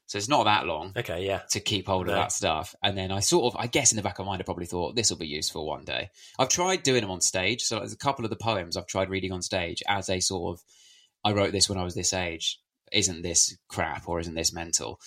So 0.08 0.18
it's 0.18 0.30
not 0.30 0.44
that 0.44 0.66
long. 0.68 0.94
Okay, 0.96 1.26
yeah. 1.26 1.40
To 1.52 1.60
keep 1.60 1.88
hold 1.88 2.08
of 2.08 2.14
no. 2.14 2.20
that 2.20 2.32
stuff. 2.32 2.76
And 2.84 2.98
then 2.98 3.12
I 3.12 3.22
sort 3.22 3.54
of, 3.54 3.60
I 3.60 3.68
guess 3.68 3.92
in 3.92 3.96
the 3.96 4.04
back 4.04 4.20
of 4.20 4.26
my 4.26 4.34
mind, 4.34 4.42
I 4.42 4.46
probably 4.46 4.68
thought 4.68 4.96
this 4.96 5.10
will 5.10 5.18
be 5.18 5.28
useful 5.28 5.66
one 5.66 5.84
day. 5.84 6.12
I've 6.38 6.50
tried 6.50 6.84
doing 6.84 7.02
them 7.02 7.12
on 7.12 7.22
stage. 7.22 7.64
So 7.64 7.80
there's 7.80 7.94
a 7.94 7.98
couple 7.98 8.24
of 8.24 8.30
the 8.30 8.36
poems 8.36 8.78
I've 8.78 8.86
tried 8.86 9.10
reading 9.10 9.32
on 9.32 9.42
stage 9.42 9.82
as 9.88 10.10
a 10.10 10.20
sort 10.20 10.56
of, 10.56 10.64
I 11.24 11.34
wrote 11.34 11.52
this 11.52 11.68
when 11.68 11.80
I 11.80 11.84
was 11.84 11.96
this 11.96 12.14
age. 12.14 12.60
Isn't 12.92 13.24
this 13.24 13.58
crap 13.68 14.08
or 14.08 14.20
isn't 14.20 14.36
this 14.36 14.54
mental? 14.54 15.00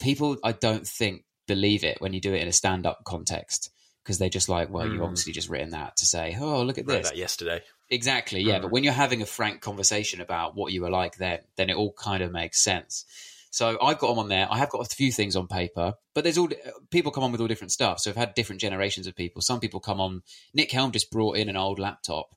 People, 0.00 0.36
I 0.42 0.52
don't 0.52 0.86
think, 0.86 1.24
believe 1.46 1.82
it 1.82 2.00
when 2.00 2.12
you 2.12 2.20
do 2.20 2.32
it 2.32 2.42
in 2.42 2.48
a 2.48 2.52
stand 2.52 2.86
up 2.86 3.02
context 3.04 3.70
because 4.02 4.18
they're 4.18 4.28
just 4.28 4.48
like, 4.48 4.70
well, 4.70 4.86
mm. 4.86 4.92
you've 4.92 5.02
obviously 5.02 5.32
just 5.32 5.48
written 5.48 5.70
that 5.70 5.96
to 5.96 6.06
say, 6.06 6.36
oh, 6.40 6.62
look 6.62 6.78
at 6.78 6.86
this. 6.86 7.10
that 7.10 7.16
yesterday. 7.16 7.62
Exactly, 7.88 8.40
yeah. 8.40 8.58
Mm. 8.58 8.62
But 8.62 8.70
when 8.70 8.84
you're 8.84 8.92
having 8.92 9.22
a 9.22 9.26
frank 9.26 9.60
conversation 9.60 10.20
about 10.20 10.56
what 10.56 10.72
you 10.72 10.82
were 10.82 10.90
like 10.90 11.16
then, 11.16 11.40
then 11.56 11.70
it 11.70 11.76
all 11.76 11.92
kind 11.92 12.22
of 12.22 12.32
makes 12.32 12.60
sense. 12.60 13.04
So 13.50 13.76
I've 13.82 13.98
got 13.98 14.08
them 14.08 14.20
on 14.20 14.28
there. 14.28 14.46
I 14.48 14.58
have 14.58 14.70
got 14.70 14.86
a 14.86 14.94
few 14.94 15.10
things 15.10 15.34
on 15.34 15.48
paper, 15.48 15.94
but 16.14 16.22
there's 16.22 16.38
all 16.38 16.48
people 16.90 17.10
come 17.10 17.24
on 17.24 17.32
with 17.32 17.40
all 17.40 17.48
different 17.48 17.72
stuff. 17.72 17.98
So 17.98 18.10
I've 18.10 18.16
had 18.16 18.34
different 18.34 18.60
generations 18.60 19.08
of 19.08 19.16
people. 19.16 19.42
Some 19.42 19.58
people 19.58 19.80
come 19.80 20.00
on. 20.00 20.22
Nick 20.54 20.70
Helm 20.70 20.92
just 20.92 21.10
brought 21.10 21.36
in 21.36 21.48
an 21.48 21.56
old 21.56 21.80
laptop 21.80 22.28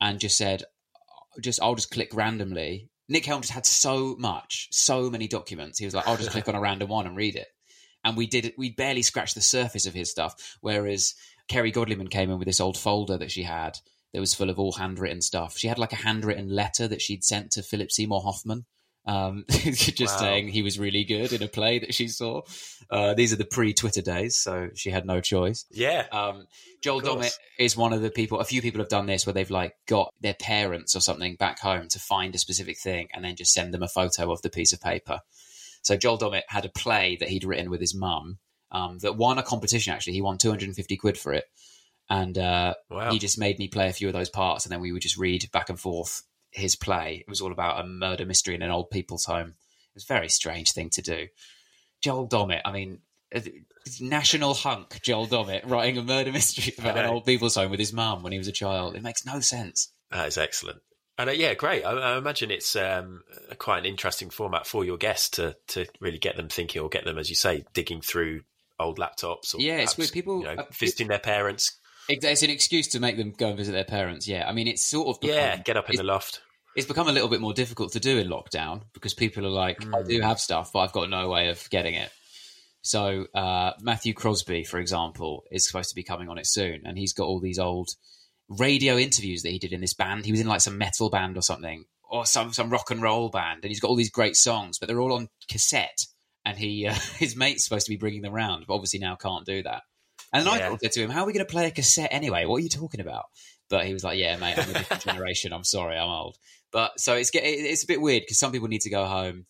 and 0.00 0.18
just 0.18 0.36
said, 0.36 0.62
uh, 0.62 1.40
"Just 1.40 1.62
I'll 1.62 1.76
just 1.76 1.92
click 1.92 2.12
randomly." 2.12 2.90
Nick 3.08 3.24
Helm 3.24 3.40
just 3.40 3.52
had 3.52 3.66
so 3.66 4.16
much, 4.18 4.68
so 4.72 5.08
many 5.08 5.28
documents. 5.28 5.78
He 5.78 5.84
was 5.84 5.94
like, 5.94 6.08
"I'll 6.08 6.16
just 6.16 6.32
click 6.32 6.48
on 6.48 6.56
a 6.56 6.60
random 6.60 6.88
one 6.88 7.06
and 7.06 7.16
read 7.16 7.36
it." 7.36 7.48
And 8.04 8.16
we 8.16 8.26
did. 8.26 8.52
We 8.58 8.70
barely 8.70 9.02
scratched 9.02 9.36
the 9.36 9.40
surface 9.40 9.86
of 9.86 9.94
his 9.94 10.10
stuff. 10.10 10.58
Whereas 10.60 11.14
Kerry 11.46 11.70
Godliman 11.70 12.10
came 12.10 12.30
in 12.30 12.38
with 12.38 12.46
this 12.46 12.60
old 12.60 12.76
folder 12.76 13.16
that 13.16 13.30
she 13.30 13.44
had 13.44 13.78
that 14.12 14.20
was 14.20 14.34
full 14.34 14.50
of 14.50 14.58
all 14.58 14.72
handwritten 14.72 15.22
stuff. 15.22 15.56
She 15.56 15.68
had 15.68 15.78
like 15.78 15.92
a 15.92 15.96
handwritten 15.96 16.48
letter 16.48 16.88
that 16.88 17.00
she'd 17.00 17.22
sent 17.22 17.52
to 17.52 17.62
Philip 17.62 17.92
Seymour 17.92 18.22
Hoffman 18.22 18.66
um, 19.08 19.46
just 19.48 20.00
wow. 20.00 20.20
saying 20.20 20.48
he 20.48 20.60
was 20.60 20.78
really 20.78 21.02
good 21.02 21.32
in 21.32 21.42
a 21.42 21.48
play 21.48 21.78
that 21.78 21.94
she 21.94 22.08
saw. 22.08 22.42
Uh, 22.90 23.14
these 23.14 23.32
are 23.32 23.36
the 23.36 23.46
pre-Twitter 23.46 24.02
days, 24.02 24.36
so 24.36 24.68
she 24.74 24.90
had 24.90 25.06
no 25.06 25.22
choice. 25.22 25.64
Yeah. 25.70 26.04
Um, 26.12 26.46
Joel 26.82 27.00
Dommett 27.00 27.34
is 27.58 27.74
one 27.74 27.94
of 27.94 28.02
the 28.02 28.10
people. 28.10 28.38
A 28.38 28.44
few 28.44 28.60
people 28.60 28.80
have 28.80 28.90
done 28.90 29.06
this 29.06 29.24
where 29.24 29.32
they've 29.32 29.50
like 29.50 29.72
got 29.86 30.12
their 30.20 30.34
parents 30.34 30.94
or 30.94 31.00
something 31.00 31.36
back 31.36 31.58
home 31.58 31.88
to 31.88 31.98
find 31.98 32.34
a 32.34 32.38
specific 32.38 32.78
thing 32.78 33.08
and 33.14 33.24
then 33.24 33.34
just 33.34 33.54
send 33.54 33.72
them 33.72 33.82
a 33.82 33.88
photo 33.88 34.30
of 34.30 34.42
the 34.42 34.50
piece 34.50 34.74
of 34.74 34.80
paper. 34.80 35.20
So 35.80 35.96
Joel 35.96 36.18
Dommett 36.18 36.42
had 36.48 36.66
a 36.66 36.70
play 36.70 37.16
that 37.18 37.30
he'd 37.30 37.44
written 37.44 37.70
with 37.70 37.80
his 37.80 37.94
mum 37.94 38.38
um, 38.70 38.98
that 38.98 39.16
won 39.16 39.38
a 39.38 39.42
competition. 39.42 39.94
Actually, 39.94 40.12
he 40.12 40.22
won 40.22 40.36
250 40.36 40.96
quid 40.98 41.16
for 41.16 41.32
it, 41.32 41.44
and 42.10 42.36
uh, 42.36 42.74
wow. 42.90 43.10
he 43.10 43.18
just 43.18 43.38
made 43.38 43.58
me 43.58 43.68
play 43.68 43.88
a 43.88 43.94
few 43.94 44.08
of 44.08 44.12
those 44.12 44.28
parts, 44.28 44.66
and 44.66 44.72
then 44.72 44.82
we 44.82 44.92
would 44.92 45.00
just 45.00 45.16
read 45.16 45.50
back 45.50 45.70
and 45.70 45.80
forth 45.80 46.24
his 46.50 46.76
play. 46.76 47.24
It 47.26 47.28
was 47.28 47.40
all 47.40 47.52
about 47.52 47.80
a 47.80 47.86
murder 47.86 48.26
mystery 48.26 48.54
in 48.54 48.62
an 48.62 48.70
old 48.70 48.90
people's 48.90 49.24
home. 49.24 49.48
It 49.48 49.94
was 49.94 50.04
a 50.04 50.12
very 50.12 50.28
strange 50.28 50.72
thing 50.72 50.90
to 50.90 51.02
do. 51.02 51.28
Joel 52.00 52.28
Dommett, 52.28 52.62
I 52.64 52.72
mean, 52.72 53.00
national 54.00 54.54
hunk 54.54 55.00
Joel 55.02 55.26
Dommett 55.26 55.68
writing 55.68 55.98
a 55.98 56.02
murder 56.02 56.32
mystery 56.32 56.74
about 56.78 56.98
an 56.98 57.06
old 57.06 57.24
people's 57.24 57.54
home 57.54 57.70
with 57.70 57.80
his 57.80 57.92
mum 57.92 58.22
when 58.22 58.32
he 58.32 58.38
was 58.38 58.48
a 58.48 58.52
child. 58.52 58.94
It 58.94 59.02
makes 59.02 59.26
no 59.26 59.40
sense. 59.40 59.92
That 60.10 60.28
is 60.28 60.38
excellent. 60.38 60.80
And 61.18 61.30
uh, 61.30 61.32
yeah, 61.32 61.54
great. 61.54 61.84
I, 61.84 61.90
I 61.90 62.16
imagine 62.16 62.50
it's 62.50 62.76
um, 62.76 63.22
quite 63.58 63.80
an 63.80 63.84
interesting 63.84 64.30
format 64.30 64.66
for 64.66 64.84
your 64.84 64.96
guests 64.96 65.30
to 65.30 65.56
to 65.68 65.86
really 66.00 66.18
get 66.18 66.36
them 66.36 66.48
thinking, 66.48 66.80
or 66.80 66.88
get 66.88 67.04
them, 67.04 67.18
as 67.18 67.28
you 67.28 67.34
say, 67.34 67.64
digging 67.74 68.00
through 68.00 68.42
old 68.78 68.98
laptops. 68.98 69.54
Or 69.54 69.60
yeah, 69.60 69.78
it's 69.78 69.98
with 69.98 70.12
people 70.12 70.38
you 70.38 70.44
know, 70.44 70.62
uh, 70.62 70.64
visiting 70.72 71.08
their 71.08 71.18
parents, 71.18 71.77
it's 72.08 72.42
an 72.42 72.50
excuse 72.50 72.88
to 72.88 73.00
make 73.00 73.16
them 73.16 73.32
go 73.36 73.48
and 73.48 73.56
visit 73.56 73.72
their 73.72 73.84
parents. 73.84 74.26
Yeah, 74.26 74.48
I 74.48 74.52
mean, 74.52 74.68
it's 74.68 74.82
sort 74.82 75.08
of 75.08 75.20
become, 75.20 75.36
yeah, 75.36 75.56
get 75.56 75.76
up 75.76 75.90
in 75.90 75.96
the 75.96 76.02
loft. 76.02 76.40
It's 76.76 76.86
become 76.86 77.08
a 77.08 77.12
little 77.12 77.28
bit 77.28 77.40
more 77.40 77.52
difficult 77.52 77.92
to 77.92 78.00
do 78.00 78.18
in 78.18 78.28
lockdown 78.28 78.82
because 78.94 79.14
people 79.14 79.44
are 79.44 79.50
like, 79.50 79.80
mm. 79.80 79.94
I 79.94 80.06
do 80.06 80.20
have 80.20 80.38
stuff, 80.38 80.70
but 80.72 80.80
I've 80.80 80.92
got 80.92 81.10
no 81.10 81.28
way 81.28 81.48
of 81.48 81.68
getting 81.70 81.94
it. 81.94 82.10
So 82.82 83.26
uh, 83.34 83.72
Matthew 83.80 84.14
Crosby, 84.14 84.64
for 84.64 84.78
example, 84.78 85.44
is 85.50 85.66
supposed 85.66 85.90
to 85.90 85.94
be 85.94 86.02
coming 86.02 86.28
on 86.28 86.38
it 86.38 86.46
soon, 86.46 86.82
and 86.84 86.96
he's 86.96 87.12
got 87.12 87.24
all 87.24 87.40
these 87.40 87.58
old 87.58 87.90
radio 88.48 88.96
interviews 88.96 89.42
that 89.42 89.50
he 89.50 89.58
did 89.58 89.72
in 89.72 89.80
this 89.80 89.94
band. 89.94 90.24
He 90.24 90.32
was 90.32 90.40
in 90.40 90.46
like 90.46 90.60
some 90.60 90.78
metal 90.78 91.10
band 91.10 91.36
or 91.36 91.42
something, 91.42 91.84
or 92.08 92.24
some 92.24 92.52
some 92.52 92.70
rock 92.70 92.90
and 92.90 93.02
roll 93.02 93.28
band, 93.28 93.60
and 93.62 93.70
he's 93.70 93.80
got 93.80 93.88
all 93.88 93.96
these 93.96 94.10
great 94.10 94.36
songs, 94.36 94.78
but 94.78 94.86
they're 94.86 95.00
all 95.00 95.12
on 95.12 95.28
cassette. 95.50 96.06
And 96.44 96.56
he, 96.56 96.86
uh, 96.86 96.94
his 97.18 97.36
mate's 97.36 97.64
supposed 97.64 97.86
to 97.86 97.92
be 97.92 97.98
bringing 97.98 98.22
them 98.22 98.34
around, 98.34 98.64
but 98.66 98.74
obviously 98.74 99.00
now 99.00 99.16
can't 99.16 99.44
do 99.44 99.62
that. 99.64 99.82
And 100.32 100.46
yeah. 100.46 100.70
I 100.70 100.76
said 100.76 100.92
to 100.92 101.00
him, 101.00 101.10
"How 101.10 101.22
are 101.22 101.26
we 101.26 101.32
going 101.32 101.46
to 101.46 101.50
play 101.50 101.66
a 101.66 101.70
cassette 101.70 102.10
anyway? 102.12 102.44
What 102.44 102.56
are 102.56 102.60
you 102.60 102.68
talking 102.68 103.00
about?" 103.00 103.26
But 103.70 103.86
he 103.86 103.92
was 103.92 104.04
like, 104.04 104.18
"Yeah, 104.18 104.36
mate, 104.36 104.58
I'm 104.58 104.70
a 104.70 104.74
different 104.74 105.02
generation. 105.04 105.52
I'm 105.52 105.64
sorry, 105.64 105.96
I'm 105.96 106.08
old." 106.08 106.36
But 106.70 107.00
so 107.00 107.14
it's 107.14 107.30
it's 107.32 107.84
a 107.84 107.86
bit 107.86 108.00
weird 108.00 108.22
because 108.22 108.38
some 108.38 108.52
people 108.52 108.68
need 108.68 108.82
to 108.82 108.90
go 108.90 109.06
home. 109.06 109.46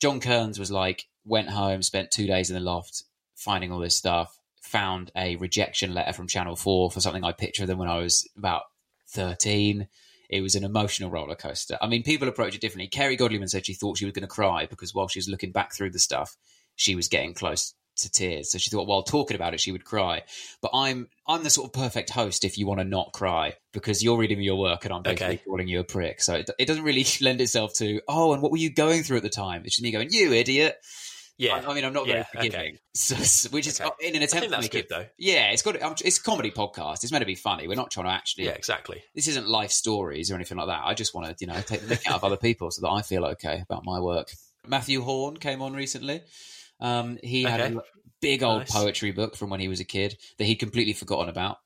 John 0.00 0.20
Kearns 0.20 0.58
was 0.58 0.70
like, 0.70 1.04
went 1.24 1.50
home, 1.50 1.82
spent 1.82 2.10
two 2.10 2.26
days 2.26 2.50
in 2.50 2.54
the 2.54 2.60
loft 2.60 3.04
finding 3.36 3.72
all 3.72 3.78
this 3.78 3.96
stuff, 3.96 4.36
found 4.62 5.10
a 5.16 5.36
rejection 5.36 5.94
letter 5.94 6.12
from 6.12 6.28
Channel 6.28 6.56
Four 6.56 6.90
for 6.90 7.00
something 7.00 7.24
I 7.24 7.32
pictured 7.32 7.66
them 7.66 7.78
when 7.78 7.88
I 7.88 7.98
was 7.98 8.28
about 8.36 8.62
thirteen. 9.08 9.88
It 10.30 10.40
was 10.40 10.54
an 10.54 10.64
emotional 10.64 11.10
roller 11.10 11.34
coaster. 11.34 11.76
I 11.82 11.88
mean, 11.88 12.02
people 12.02 12.26
approach 12.26 12.54
it 12.54 12.62
differently. 12.62 12.88
Kerry 12.88 13.18
Godliman 13.18 13.50
said 13.50 13.66
she 13.66 13.74
thought 13.74 13.98
she 13.98 14.06
was 14.06 14.14
going 14.14 14.22
to 14.22 14.28
cry 14.28 14.64
because 14.64 14.94
while 14.94 15.08
she 15.08 15.18
was 15.18 15.28
looking 15.28 15.52
back 15.52 15.74
through 15.74 15.90
the 15.90 15.98
stuff, 15.98 16.38
she 16.74 16.94
was 16.94 17.06
getting 17.08 17.34
close 17.34 17.74
to 17.96 18.10
tears. 18.10 18.50
So 18.50 18.58
she 18.58 18.70
thought 18.70 18.86
while 18.86 19.02
talking 19.02 19.34
about 19.34 19.54
it, 19.54 19.60
she 19.60 19.72
would 19.72 19.84
cry. 19.84 20.22
But 20.60 20.70
I'm 20.74 21.08
I'm 21.26 21.42
the 21.42 21.50
sort 21.50 21.68
of 21.68 21.72
perfect 21.72 22.10
host 22.10 22.44
if 22.44 22.58
you 22.58 22.66
want 22.66 22.80
to 22.80 22.84
not 22.84 23.12
cry 23.12 23.54
because 23.72 24.02
you're 24.02 24.18
reading 24.18 24.38
me 24.38 24.44
your 24.44 24.58
work 24.58 24.84
and 24.84 24.92
I'm 24.92 25.02
basically 25.02 25.34
okay. 25.34 25.44
calling 25.46 25.68
you 25.68 25.80
a 25.80 25.84
prick. 25.84 26.20
So 26.20 26.34
it, 26.34 26.50
it, 26.58 26.66
doesn't 26.66 26.84
really 26.84 27.06
lend 27.20 27.40
itself 27.40 27.74
to 27.74 28.00
oh, 28.08 28.32
and 28.32 28.42
what 28.42 28.50
were 28.50 28.58
you 28.58 28.72
going 28.72 29.02
through 29.02 29.18
at 29.18 29.22
the 29.22 29.30
time? 29.30 29.62
It's 29.64 29.76
just 29.76 29.82
me 29.82 29.92
going, 29.92 30.08
you 30.10 30.32
idiot. 30.32 30.76
Yeah, 31.38 31.56
I, 31.56 31.70
I 31.70 31.74
mean, 31.74 31.84
I'm 31.84 31.94
not 31.94 32.06
yeah, 32.06 32.12
very 32.12 32.24
forgiving, 32.50 32.60
okay. 32.60 32.78
so, 32.94 33.48
which 33.48 33.66
is 33.66 33.80
okay. 33.80 33.90
in 34.06 34.14
an 34.14 34.22
attempt 34.22 34.50
to 34.50 34.60
make 34.60 34.74
it. 34.74 34.88
Though. 34.88 35.06
Yeah, 35.18 35.50
it's 35.50 35.62
got 35.62 35.76
it's 36.04 36.18
a 36.18 36.22
comedy 36.22 36.50
podcast. 36.50 37.02
It's 37.02 37.10
meant 37.10 37.22
to 37.22 37.26
be 37.26 37.34
funny. 37.34 37.66
We're 37.66 37.74
not 37.74 37.90
trying 37.90 38.06
to 38.06 38.12
actually. 38.12 38.44
Yeah, 38.44 38.52
exactly. 38.52 39.02
This 39.14 39.28
isn't 39.28 39.48
life 39.48 39.70
stories 39.70 40.30
or 40.30 40.34
anything 40.34 40.58
like 40.58 40.68
that. 40.68 40.82
I 40.84 40.94
just 40.94 41.14
want 41.14 41.26
to, 41.26 41.36
you 41.40 41.50
know, 41.50 41.60
take 41.62 41.80
the 41.80 41.96
mick 41.96 42.06
out 42.06 42.16
of 42.16 42.24
other 42.24 42.36
people 42.36 42.70
so 42.70 42.82
that 42.82 42.90
I 42.90 43.02
feel 43.02 43.24
okay 43.24 43.62
about 43.62 43.82
my 43.84 43.98
work. 43.98 44.30
Mathew 44.66 45.02
Horne 45.02 45.36
came 45.36 45.62
on 45.62 45.72
recently. 45.72 46.22
Um, 46.80 47.18
he 47.22 47.44
okay. 47.44 47.50
had 47.50 47.60
a 47.60 47.82
big 48.20 48.42
old 48.42 48.60
nice. 48.60 48.72
poetry 48.72 49.12
book 49.12 49.36
from 49.36 49.50
when 49.50 49.60
he 49.60 49.68
was 49.68 49.80
a 49.80 49.84
kid 49.84 50.16
that 50.38 50.44
he'd 50.44 50.56
completely 50.56 50.92
forgotten 50.92 51.28
about. 51.28 51.58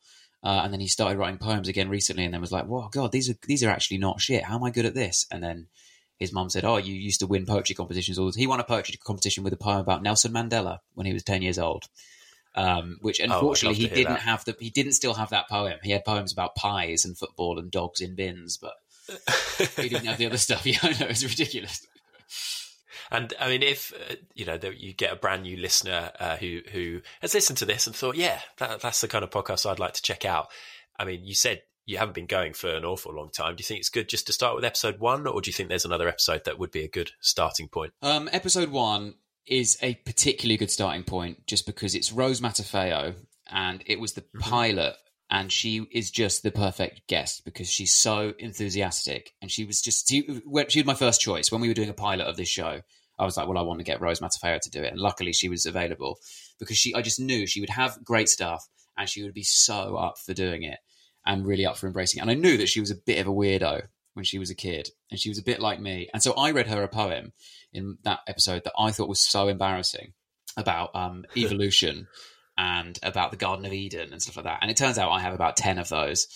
Uh, 0.42 0.60
and 0.62 0.72
then 0.72 0.80
he 0.80 0.86
started 0.86 1.18
writing 1.18 1.38
poems 1.38 1.66
again 1.66 1.88
recently, 1.88 2.24
and 2.24 2.32
then 2.32 2.40
was 2.40 2.52
like, 2.52 2.66
"Whoa, 2.66 2.88
God, 2.88 3.10
these 3.10 3.28
are 3.28 3.34
these 3.46 3.64
are 3.64 3.70
actually 3.70 3.98
not 3.98 4.20
shit. 4.20 4.44
How 4.44 4.56
am 4.56 4.64
I 4.64 4.70
good 4.70 4.84
at 4.84 4.94
this?" 4.94 5.26
And 5.30 5.42
then 5.42 5.66
his 6.18 6.32
mum 6.32 6.50
said, 6.50 6.64
"Oh, 6.64 6.76
you 6.76 6.94
used 6.94 7.20
to 7.20 7.26
win 7.26 7.46
poetry 7.46 7.74
competitions 7.74 8.18
all." 8.18 8.30
He 8.30 8.46
won 8.46 8.60
a 8.60 8.64
poetry 8.64 8.96
competition 9.02 9.42
with 9.42 9.52
a 9.52 9.56
poem 9.56 9.80
about 9.80 10.02
Nelson 10.02 10.32
Mandela 10.32 10.78
when 10.94 11.06
he 11.06 11.12
was 11.12 11.24
ten 11.24 11.42
years 11.42 11.58
old. 11.58 11.86
Um, 12.54 12.96
which 13.02 13.20
unfortunately 13.20 13.84
oh, 13.84 13.88
he 13.88 13.94
didn't 13.94 14.14
that. 14.14 14.20
have 14.20 14.44
the 14.44 14.56
he 14.58 14.70
didn't 14.70 14.92
still 14.92 15.14
have 15.14 15.30
that 15.30 15.48
poem. 15.48 15.78
He 15.82 15.90
had 15.90 16.04
poems 16.04 16.32
about 16.32 16.54
pies 16.54 17.04
and 17.04 17.18
football 17.18 17.58
and 17.58 17.70
dogs 17.70 18.00
in 18.00 18.14
bins, 18.14 18.56
but 18.56 18.74
he 19.76 19.88
didn't 19.88 20.06
have 20.06 20.18
the 20.18 20.26
other 20.26 20.38
stuff. 20.38 20.64
Yeah, 20.66 20.78
I 20.82 20.90
know 20.90 21.06
it's 21.08 21.24
ridiculous. 21.24 21.86
And 23.10 23.32
I 23.40 23.48
mean, 23.48 23.62
if 23.62 23.92
uh, 23.92 24.14
you 24.34 24.44
know 24.44 24.58
you 24.76 24.92
get 24.92 25.12
a 25.12 25.16
brand 25.16 25.42
new 25.42 25.56
listener 25.56 26.10
uh, 26.18 26.36
who 26.36 26.60
who 26.72 27.00
has 27.20 27.34
listened 27.34 27.58
to 27.58 27.66
this 27.66 27.86
and 27.86 27.94
thought, 27.94 28.16
yeah, 28.16 28.40
that, 28.58 28.80
that's 28.80 29.00
the 29.00 29.08
kind 29.08 29.24
of 29.24 29.30
podcast 29.30 29.68
I'd 29.68 29.78
like 29.78 29.94
to 29.94 30.02
check 30.02 30.24
out. 30.24 30.48
I 30.98 31.04
mean, 31.04 31.24
you 31.24 31.34
said 31.34 31.62
you 31.84 31.98
haven't 31.98 32.14
been 32.14 32.26
going 32.26 32.52
for 32.52 32.68
an 32.68 32.84
awful 32.84 33.14
long 33.14 33.30
time. 33.30 33.54
Do 33.54 33.60
you 33.60 33.66
think 33.66 33.78
it's 33.78 33.88
good 33.88 34.08
just 34.08 34.26
to 34.26 34.32
start 34.32 34.56
with 34.56 34.64
episode 34.64 34.98
one, 34.98 35.26
or 35.26 35.40
do 35.40 35.48
you 35.48 35.52
think 35.52 35.68
there's 35.68 35.84
another 35.84 36.08
episode 36.08 36.44
that 36.44 36.58
would 36.58 36.72
be 36.72 36.84
a 36.84 36.88
good 36.88 37.12
starting 37.20 37.68
point? 37.68 37.92
Um, 38.02 38.28
episode 38.32 38.70
one 38.70 39.14
is 39.46 39.78
a 39.80 39.94
particularly 39.94 40.56
good 40.56 40.70
starting 40.70 41.04
point 41.04 41.46
just 41.46 41.66
because 41.66 41.94
it's 41.94 42.12
Rose 42.12 42.40
Matafeo 42.40 43.14
and 43.48 43.82
it 43.86 44.00
was 44.00 44.14
the 44.14 44.22
mm-hmm. 44.22 44.40
pilot 44.40 44.96
and 45.30 45.50
she 45.50 45.86
is 45.90 46.10
just 46.10 46.42
the 46.42 46.50
perfect 46.50 47.08
guest 47.08 47.44
because 47.44 47.68
she's 47.68 47.92
so 47.92 48.32
enthusiastic. 48.38 49.32
And 49.42 49.50
she 49.50 49.64
was 49.64 49.80
just 49.80 50.08
she, 50.08 50.22
she 50.68 50.80
was 50.80 50.86
my 50.86 50.94
first 50.94 51.20
choice. 51.20 51.50
When 51.50 51.60
we 51.60 51.68
were 51.68 51.74
doing 51.74 51.88
a 51.88 51.94
pilot 51.94 52.26
of 52.26 52.36
this 52.36 52.48
show 52.48 52.80
i 53.18 53.24
was 53.24 53.34
like 53.34 53.48
well 53.48 53.56
i 53.56 53.62
want 53.62 53.78
to 53.78 53.84
get 53.84 54.00
rose 54.02 54.20
matafeo 54.20 54.60
to 54.60 54.70
do 54.70 54.82
it. 54.82 54.92
And 54.92 55.00
luckily 55.00 55.32
she 55.32 55.48
was 55.48 55.66
available 55.66 56.18
because 56.58 56.76
she 56.76 56.94
i 56.94 57.02
just 57.02 57.20
knew 57.20 57.46
she 57.46 57.60
would 57.60 57.70
have 57.70 58.04
great 58.04 58.28
stuff 58.28 58.66
and 58.96 59.08
she 59.08 59.22
would 59.22 59.34
be 59.34 59.42
so 59.42 59.96
up 59.96 60.18
for 60.18 60.34
doing 60.34 60.62
it 60.62 60.78
and 61.24 61.46
really 61.46 61.66
up 61.66 61.76
for 61.76 61.86
embracing 61.86 62.18
it. 62.18 62.22
And 62.22 62.30
i 62.30 62.34
knew 62.34 62.56
that 62.58 62.68
she 62.68 62.80
was 62.80 62.90
a 62.90 62.96
bit 63.06 63.18
of 63.18 63.26
a 63.26 63.34
weirdo 63.34 63.86
when 64.14 64.24
she 64.24 64.38
was 64.38 64.50
a 64.50 64.54
kid 64.54 64.90
and 65.10 65.20
she 65.20 65.28
was 65.28 65.38
a 65.38 65.42
bit 65.42 65.60
like 65.60 65.80
me. 65.80 66.08
And 66.12 66.22
so 66.22 66.32
i 66.34 66.50
read 66.50 66.68
her 66.68 66.82
a 66.82 66.88
poem 66.88 67.32
in 67.72 67.98
that 68.04 68.20
episode 68.28 68.64
that 68.64 68.74
i 68.78 68.90
thought 68.92 69.08
was 69.08 69.20
so 69.20 69.48
embarrassing 69.48 70.12
about 70.56 70.94
um, 70.94 71.24
evolution 71.36 72.06
and 72.58 72.98
about 73.02 73.30
the 73.30 73.36
Garden 73.36 73.66
of 73.66 73.72
Eden 73.72 74.12
and 74.12 74.22
stuff 74.22 74.36
like 74.36 74.44
that. 74.44 74.58
And 74.62 74.70
it 74.70 74.76
turns 74.76 74.98
out 74.98 75.10
I 75.10 75.20
have 75.20 75.34
about 75.34 75.56
10 75.56 75.78
of 75.78 75.88
those 75.88 76.26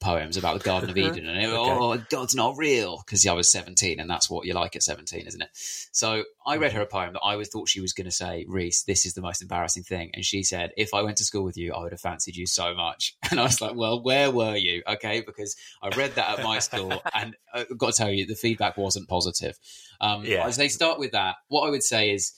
poems 0.00 0.36
about 0.36 0.58
the 0.58 0.64
Garden 0.64 0.90
of 0.90 0.96
Eden. 0.96 1.26
And 1.26 1.38
it, 1.38 1.46
okay. 1.46 1.70
oh, 1.70 1.96
God's 2.08 2.34
not 2.34 2.56
real 2.56 3.02
because 3.04 3.26
I 3.26 3.32
was 3.32 3.50
17 3.50 4.00
and 4.00 4.08
that's 4.08 4.30
what 4.30 4.46
you 4.46 4.54
like 4.54 4.76
at 4.76 4.82
17, 4.82 5.26
isn't 5.26 5.42
it? 5.42 5.48
So 5.52 6.24
I 6.46 6.56
read 6.56 6.72
her 6.72 6.80
a 6.80 6.86
poem 6.86 7.12
that 7.14 7.20
I 7.20 7.36
was 7.36 7.48
thought 7.48 7.68
she 7.68 7.80
was 7.80 7.92
going 7.92 8.06
to 8.06 8.10
say, 8.10 8.44
Rhys, 8.48 8.84
this 8.86 9.04
is 9.04 9.14
the 9.14 9.20
most 9.20 9.42
embarrassing 9.42 9.82
thing. 9.82 10.10
And 10.14 10.24
she 10.24 10.42
said, 10.42 10.70
if 10.76 10.94
I 10.94 11.02
went 11.02 11.18
to 11.18 11.24
school 11.24 11.44
with 11.44 11.56
you, 11.56 11.72
I 11.72 11.82
would 11.82 11.92
have 11.92 12.00
fancied 12.00 12.36
you 12.36 12.46
so 12.46 12.74
much. 12.74 13.16
And 13.30 13.38
I 13.38 13.42
was 13.42 13.60
like, 13.60 13.74
well, 13.76 14.02
where 14.02 14.30
were 14.30 14.56
you? 14.56 14.82
Okay. 14.88 15.20
Because 15.20 15.54
I 15.82 15.88
read 15.94 16.14
that 16.14 16.38
at 16.38 16.44
my 16.44 16.58
school 16.60 17.02
and 17.12 17.36
I've 17.52 17.76
got 17.76 17.92
to 17.92 17.96
tell 17.96 18.10
you, 18.10 18.24
the 18.24 18.34
feedback 18.34 18.78
wasn't 18.78 19.06
positive. 19.06 19.58
Um, 20.00 20.24
yeah. 20.24 20.46
As 20.46 20.56
they 20.56 20.68
start 20.68 20.98
with 20.98 21.12
that, 21.12 21.36
what 21.48 21.66
I 21.66 21.70
would 21.70 21.82
say 21.82 22.10
is, 22.12 22.32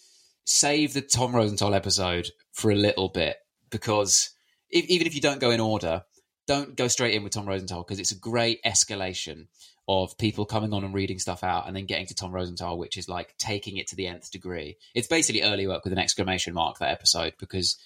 save 0.44 0.94
the 0.94 1.02
Tom 1.02 1.34
Rosenthal 1.34 1.74
episode 1.74 2.30
for 2.52 2.70
a 2.70 2.76
little 2.76 3.08
bit 3.08 3.36
because 3.70 4.30
if, 4.70 4.84
even 4.86 5.06
if 5.06 5.14
you 5.14 5.20
don't 5.20 5.40
go 5.40 5.50
in 5.50 5.60
order, 5.60 6.02
don't 6.46 6.76
go 6.76 6.88
straight 6.88 7.14
in 7.14 7.22
with 7.22 7.32
Tom 7.32 7.46
Rosenthal 7.46 7.82
because 7.82 8.00
it's 8.00 8.12
a 8.12 8.18
great 8.18 8.62
escalation 8.64 9.46
of 9.88 10.16
people 10.18 10.44
coming 10.44 10.72
on 10.72 10.84
and 10.84 10.94
reading 10.94 11.18
stuff 11.18 11.42
out 11.42 11.66
and 11.66 11.74
then 11.74 11.86
getting 11.86 12.06
to 12.06 12.14
Tom 12.14 12.32
Rosenthal, 12.32 12.78
which 12.78 12.96
is 12.96 13.08
like 13.08 13.34
taking 13.38 13.76
it 13.76 13.88
to 13.88 13.96
the 13.96 14.06
nth 14.06 14.30
degree. 14.30 14.76
It's 14.94 15.08
basically 15.08 15.42
early 15.42 15.66
work 15.66 15.84
with 15.84 15.92
an 15.92 15.98
exclamation 15.98 16.54
mark, 16.54 16.78
that 16.78 16.92
episode, 16.92 17.34
because 17.38 17.76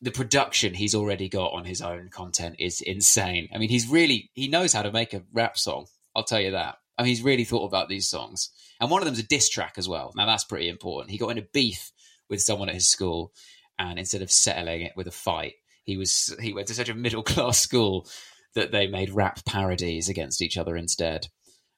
the 0.00 0.10
production 0.10 0.74
he's 0.74 0.94
already 0.94 1.28
got 1.28 1.52
on 1.52 1.64
his 1.64 1.80
own 1.80 2.08
content 2.10 2.56
is 2.58 2.80
insane. 2.80 3.48
I 3.54 3.58
mean, 3.58 3.68
he's 3.68 3.88
really, 3.88 4.30
he 4.34 4.48
knows 4.48 4.72
how 4.72 4.82
to 4.82 4.92
make 4.92 5.14
a 5.14 5.22
rap 5.32 5.58
song. 5.58 5.86
I'll 6.14 6.24
tell 6.24 6.40
you 6.40 6.52
that. 6.52 6.76
I 6.96 7.02
mean, 7.02 7.08
he's 7.08 7.22
really 7.22 7.44
thought 7.44 7.66
about 7.66 7.88
these 7.88 8.08
songs. 8.08 8.50
And 8.80 8.90
one 8.90 9.02
of 9.02 9.06
them's 9.06 9.18
a 9.18 9.26
diss 9.26 9.48
track 9.48 9.74
as 9.76 9.88
well. 9.88 10.12
Now, 10.16 10.26
that's 10.26 10.44
pretty 10.44 10.68
important. 10.68 11.10
He 11.10 11.18
got 11.18 11.30
in 11.30 11.38
a 11.38 11.48
beef 11.52 11.92
with 12.28 12.40
someone 12.40 12.68
at 12.68 12.74
his 12.74 12.88
school 12.88 13.32
and 13.78 13.98
instead 13.98 14.22
of 14.22 14.30
settling 14.30 14.82
it 14.82 14.92
with 14.96 15.06
a 15.06 15.12
fight, 15.12 15.54
he 15.84 15.96
was 15.96 16.34
he 16.40 16.52
went 16.52 16.68
to 16.68 16.74
such 16.74 16.88
a 16.88 16.94
middle 16.94 17.22
class 17.24 17.58
school 17.58 18.06
that 18.54 18.72
they 18.72 18.86
made 18.86 19.10
rap 19.10 19.44
parodies 19.44 20.08
against 20.08 20.40
each 20.40 20.56
other 20.56 20.76
instead. 20.76 21.28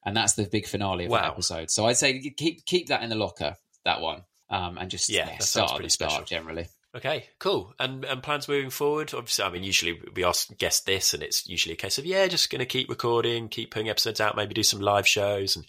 And 0.05 0.17
that's 0.17 0.35
the 0.35 0.45
big 0.45 0.67
finale 0.67 1.07
of 1.07 1.11
wow. 1.11 1.23
that 1.23 1.33
episode. 1.33 1.71
So 1.71 1.87
I'd 1.87 1.97
say 1.97 2.21
keep 2.37 2.65
keep 2.65 2.89
that 2.89 3.03
in 3.03 3.11
the 3.11 3.17
locker, 3.17 3.57
that 3.85 4.01
one, 4.01 4.23
um, 4.51 4.79
and 4.79 4.91
just 4.91 5.09
yeah, 5.09 5.29
yeah 5.29 5.39
start 5.39 5.73
at 5.73 5.83
the 5.83 5.91
start 5.91 6.13
special. 6.13 6.27
generally. 6.27 6.69
Okay, 6.95 7.27
cool. 7.41 7.75
And 7.81 8.05
and 8.05 8.23
plans 8.23 8.49
moving 8.49 8.71
forward? 8.71 9.13
Obviously, 9.13 9.45
I 9.45 9.51
mean, 9.51 9.65
usually 9.65 10.01
we 10.15 10.25
ask 10.25 10.57
guests 10.57 10.83
this, 10.83 11.13
and 11.13 11.23
it's 11.23 11.47
usually 11.49 11.75
a 11.75 11.77
case 11.77 11.99
of 11.99 12.07
yeah, 12.07 12.27
just 12.29 12.51
going 12.51 12.61
to 12.61 12.67
keep 12.67 12.89
recording, 12.89 13.49
keep 13.49 13.73
putting 13.73 13.89
episodes 13.89 14.21
out, 14.21 14.37
maybe 14.37 14.55
do 14.55 14.63
some 14.63 14.81
live 14.81 15.09
shows, 15.09 15.57
and 15.57 15.67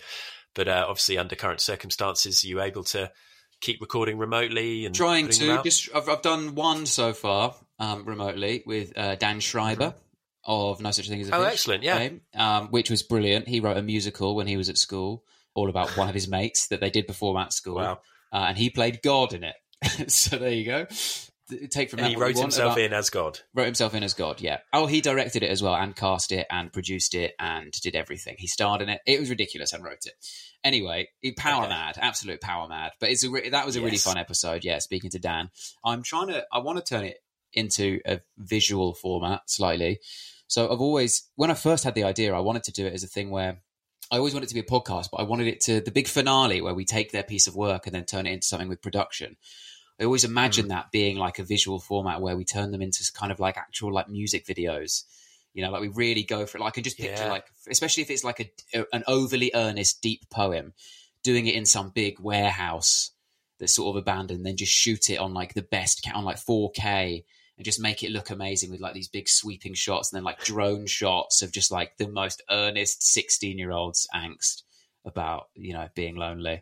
but 0.53 0.67
uh, 0.67 0.85
obviously 0.87 1.17
under 1.17 1.35
current 1.35 1.59
circumstances, 1.59 2.43
are 2.43 2.47
you 2.47 2.61
able 2.61 2.83
to 2.85 3.11
keep 3.61 3.81
recording 3.81 4.17
remotely 4.17 4.85
and 4.85 4.93
trying 4.93 5.29
to 5.29 5.61
just 5.63 5.89
I've, 5.93 6.09
I've, 6.09 6.21
done 6.21 6.55
one 6.55 6.85
so 6.85 7.13
far 7.13 7.55
um, 7.79 8.05
remotely 8.05 8.63
with 8.65 8.97
uh, 8.97 9.15
Dan 9.15 9.39
Schreiber 9.39 9.89
mm-hmm. 9.89 9.97
of 10.51 10.81
No 10.81 10.91
Such 10.91 11.09
Thing 11.09 11.21
as 11.21 11.29
a 11.29 11.35
Oh, 11.35 11.43
Fish 11.43 11.53
excellent! 11.53 11.83
Yeah, 11.83 12.09
um, 12.35 12.67
which 12.67 12.89
was 12.89 13.03
brilliant. 13.03 13.47
He 13.47 13.59
wrote 13.59 13.77
a 13.77 13.81
musical 13.81 14.35
when 14.35 14.47
he 14.47 14.57
was 14.57 14.69
at 14.69 14.77
school, 14.77 15.23
all 15.55 15.69
about 15.69 15.97
one 15.97 16.09
of 16.09 16.13
his 16.13 16.27
mates 16.27 16.67
that 16.67 16.79
they 16.79 16.89
did 16.89 17.07
perform 17.07 17.37
at 17.37 17.53
school, 17.53 17.75
wow. 17.75 17.99
uh, 18.31 18.45
and 18.47 18.57
he 18.57 18.69
played 18.69 19.01
God 19.01 19.33
in 19.33 19.43
it. 19.43 19.55
so 20.11 20.37
there 20.37 20.51
you 20.51 20.65
go. 20.65 20.87
Take 21.69 21.89
from 21.89 21.99
and 21.99 22.07
that. 22.07 22.09
He 22.09 22.17
wrote 22.17 22.37
himself 22.37 22.73
about, 22.73 22.83
in 22.83 22.93
as 22.93 23.09
God. 23.09 23.39
Wrote 23.53 23.65
himself 23.65 23.93
in 23.93 24.03
as 24.03 24.13
God. 24.13 24.41
Yeah. 24.41 24.57
Oh, 24.73 24.85
he 24.85 24.99
directed 24.99 25.43
it 25.43 25.49
as 25.49 25.63
well, 25.63 25.75
and 25.75 25.95
cast 25.95 26.33
it, 26.33 26.45
and 26.51 26.73
produced 26.73 27.15
it, 27.15 27.35
and 27.39 27.71
did 27.71 27.95
everything. 27.95 28.35
He 28.37 28.47
starred 28.47 28.81
in 28.81 28.89
it. 28.89 29.01
It 29.05 29.19
was 29.19 29.29
ridiculous, 29.29 29.71
and 29.71 29.83
wrote 29.83 30.05
it. 30.05 30.13
Anyway, 30.63 31.07
power 31.37 31.63
okay. 31.63 31.69
mad, 31.69 31.97
absolute 32.01 32.41
power 32.41 32.67
mad. 32.67 32.91
But 32.99 33.09
it's 33.09 33.23
a 33.23 33.29
re- 33.29 33.49
that 33.49 33.65
was 33.65 33.75
a 33.75 33.79
yes. 33.79 33.85
really 33.85 33.97
fun 33.97 34.17
episode. 34.17 34.63
Yeah, 34.63 34.79
speaking 34.79 35.11
to 35.11 35.19
Dan, 35.19 35.49
I'm 35.83 36.03
trying 36.03 36.27
to. 36.27 36.45
I 36.51 36.59
want 36.59 36.83
to 36.83 36.83
turn 36.83 37.05
it 37.05 37.17
into 37.53 37.99
a 38.05 38.21
visual 38.37 38.93
format 38.93 39.49
slightly. 39.49 39.99
So 40.47 40.71
I've 40.71 40.81
always, 40.81 41.29
when 41.35 41.51
I 41.51 41.55
first 41.55 41.83
had 41.83 41.95
the 41.95 42.03
idea, 42.03 42.33
I 42.33 42.39
wanted 42.39 42.63
to 42.65 42.71
do 42.71 42.85
it 42.85 42.93
as 42.93 43.03
a 43.03 43.07
thing 43.07 43.29
where 43.29 43.57
I 44.11 44.17
always 44.17 44.33
wanted 44.33 44.45
it 44.45 44.49
to 44.49 44.53
be 44.55 44.61
a 44.61 44.63
podcast, 44.63 45.09
but 45.11 45.19
I 45.19 45.23
wanted 45.23 45.47
it 45.47 45.61
to 45.61 45.81
the 45.81 45.91
big 45.91 46.07
finale 46.07 46.61
where 46.61 46.73
we 46.73 46.85
take 46.85 47.11
their 47.11 47.23
piece 47.23 47.47
of 47.47 47.55
work 47.55 47.85
and 47.85 47.93
then 47.93 48.05
turn 48.05 48.25
it 48.25 48.31
into 48.31 48.47
something 48.47 48.69
with 48.69 48.81
production. 48.81 49.35
I 49.99 50.05
always 50.05 50.23
imagine 50.23 50.65
mm. 50.65 50.69
that 50.69 50.91
being 50.91 51.17
like 51.17 51.39
a 51.39 51.43
visual 51.43 51.79
format 51.79 52.21
where 52.21 52.37
we 52.37 52.45
turn 52.45 52.71
them 52.71 52.81
into 52.81 53.09
kind 53.13 53.31
of 53.31 53.39
like 53.39 53.57
actual 53.57 53.93
like 53.93 54.07
music 54.07 54.45
videos 54.45 55.03
you 55.57 55.63
know, 55.63 55.71
like 55.71 55.81
we 55.81 55.87
really 55.87 56.21
go 56.21 56.45
for 56.45 56.59
it. 56.59 56.61
Like 56.61 56.67
I 56.67 56.71
can 56.75 56.83
just 56.83 56.99
picture, 56.99 57.23
yeah. 57.23 57.31
like, 57.31 57.45
especially 57.67 58.03
if 58.03 58.11
it's 58.11 58.23
like 58.23 58.39
a, 58.39 58.79
a, 58.79 58.85
an 58.93 59.03
overly 59.07 59.49
earnest, 59.55 60.03
deep 60.03 60.29
poem, 60.29 60.73
doing 61.23 61.47
it 61.47 61.55
in 61.55 61.65
some 61.65 61.89
big 61.89 62.19
warehouse 62.19 63.09
that's 63.59 63.73
sort 63.73 63.95
of 63.95 63.99
abandoned, 63.99 64.45
then 64.45 64.55
just 64.55 64.71
shoot 64.71 65.09
it 65.09 65.17
on 65.17 65.33
like 65.33 65.55
the 65.55 65.63
best 65.63 66.07
on 66.13 66.23
like 66.23 66.35
4K 66.35 67.23
and 67.57 67.65
just 67.65 67.81
make 67.81 68.03
it 68.03 68.11
look 68.11 68.29
amazing 68.29 68.69
with 68.69 68.81
like 68.81 68.93
these 68.93 69.07
big 69.07 69.27
sweeping 69.27 69.73
shots 69.73 70.11
and 70.11 70.17
then 70.17 70.23
like 70.23 70.43
drone 70.43 70.85
shots 70.85 71.41
of 71.41 71.51
just 71.51 71.71
like 71.71 71.97
the 71.97 72.07
most 72.07 72.43
earnest 72.51 73.01
16 73.11 73.57
year 73.57 73.71
olds 73.71 74.07
angst 74.13 74.61
about 75.05 75.47
you 75.55 75.73
know 75.73 75.87
being 75.95 76.17
lonely. 76.17 76.61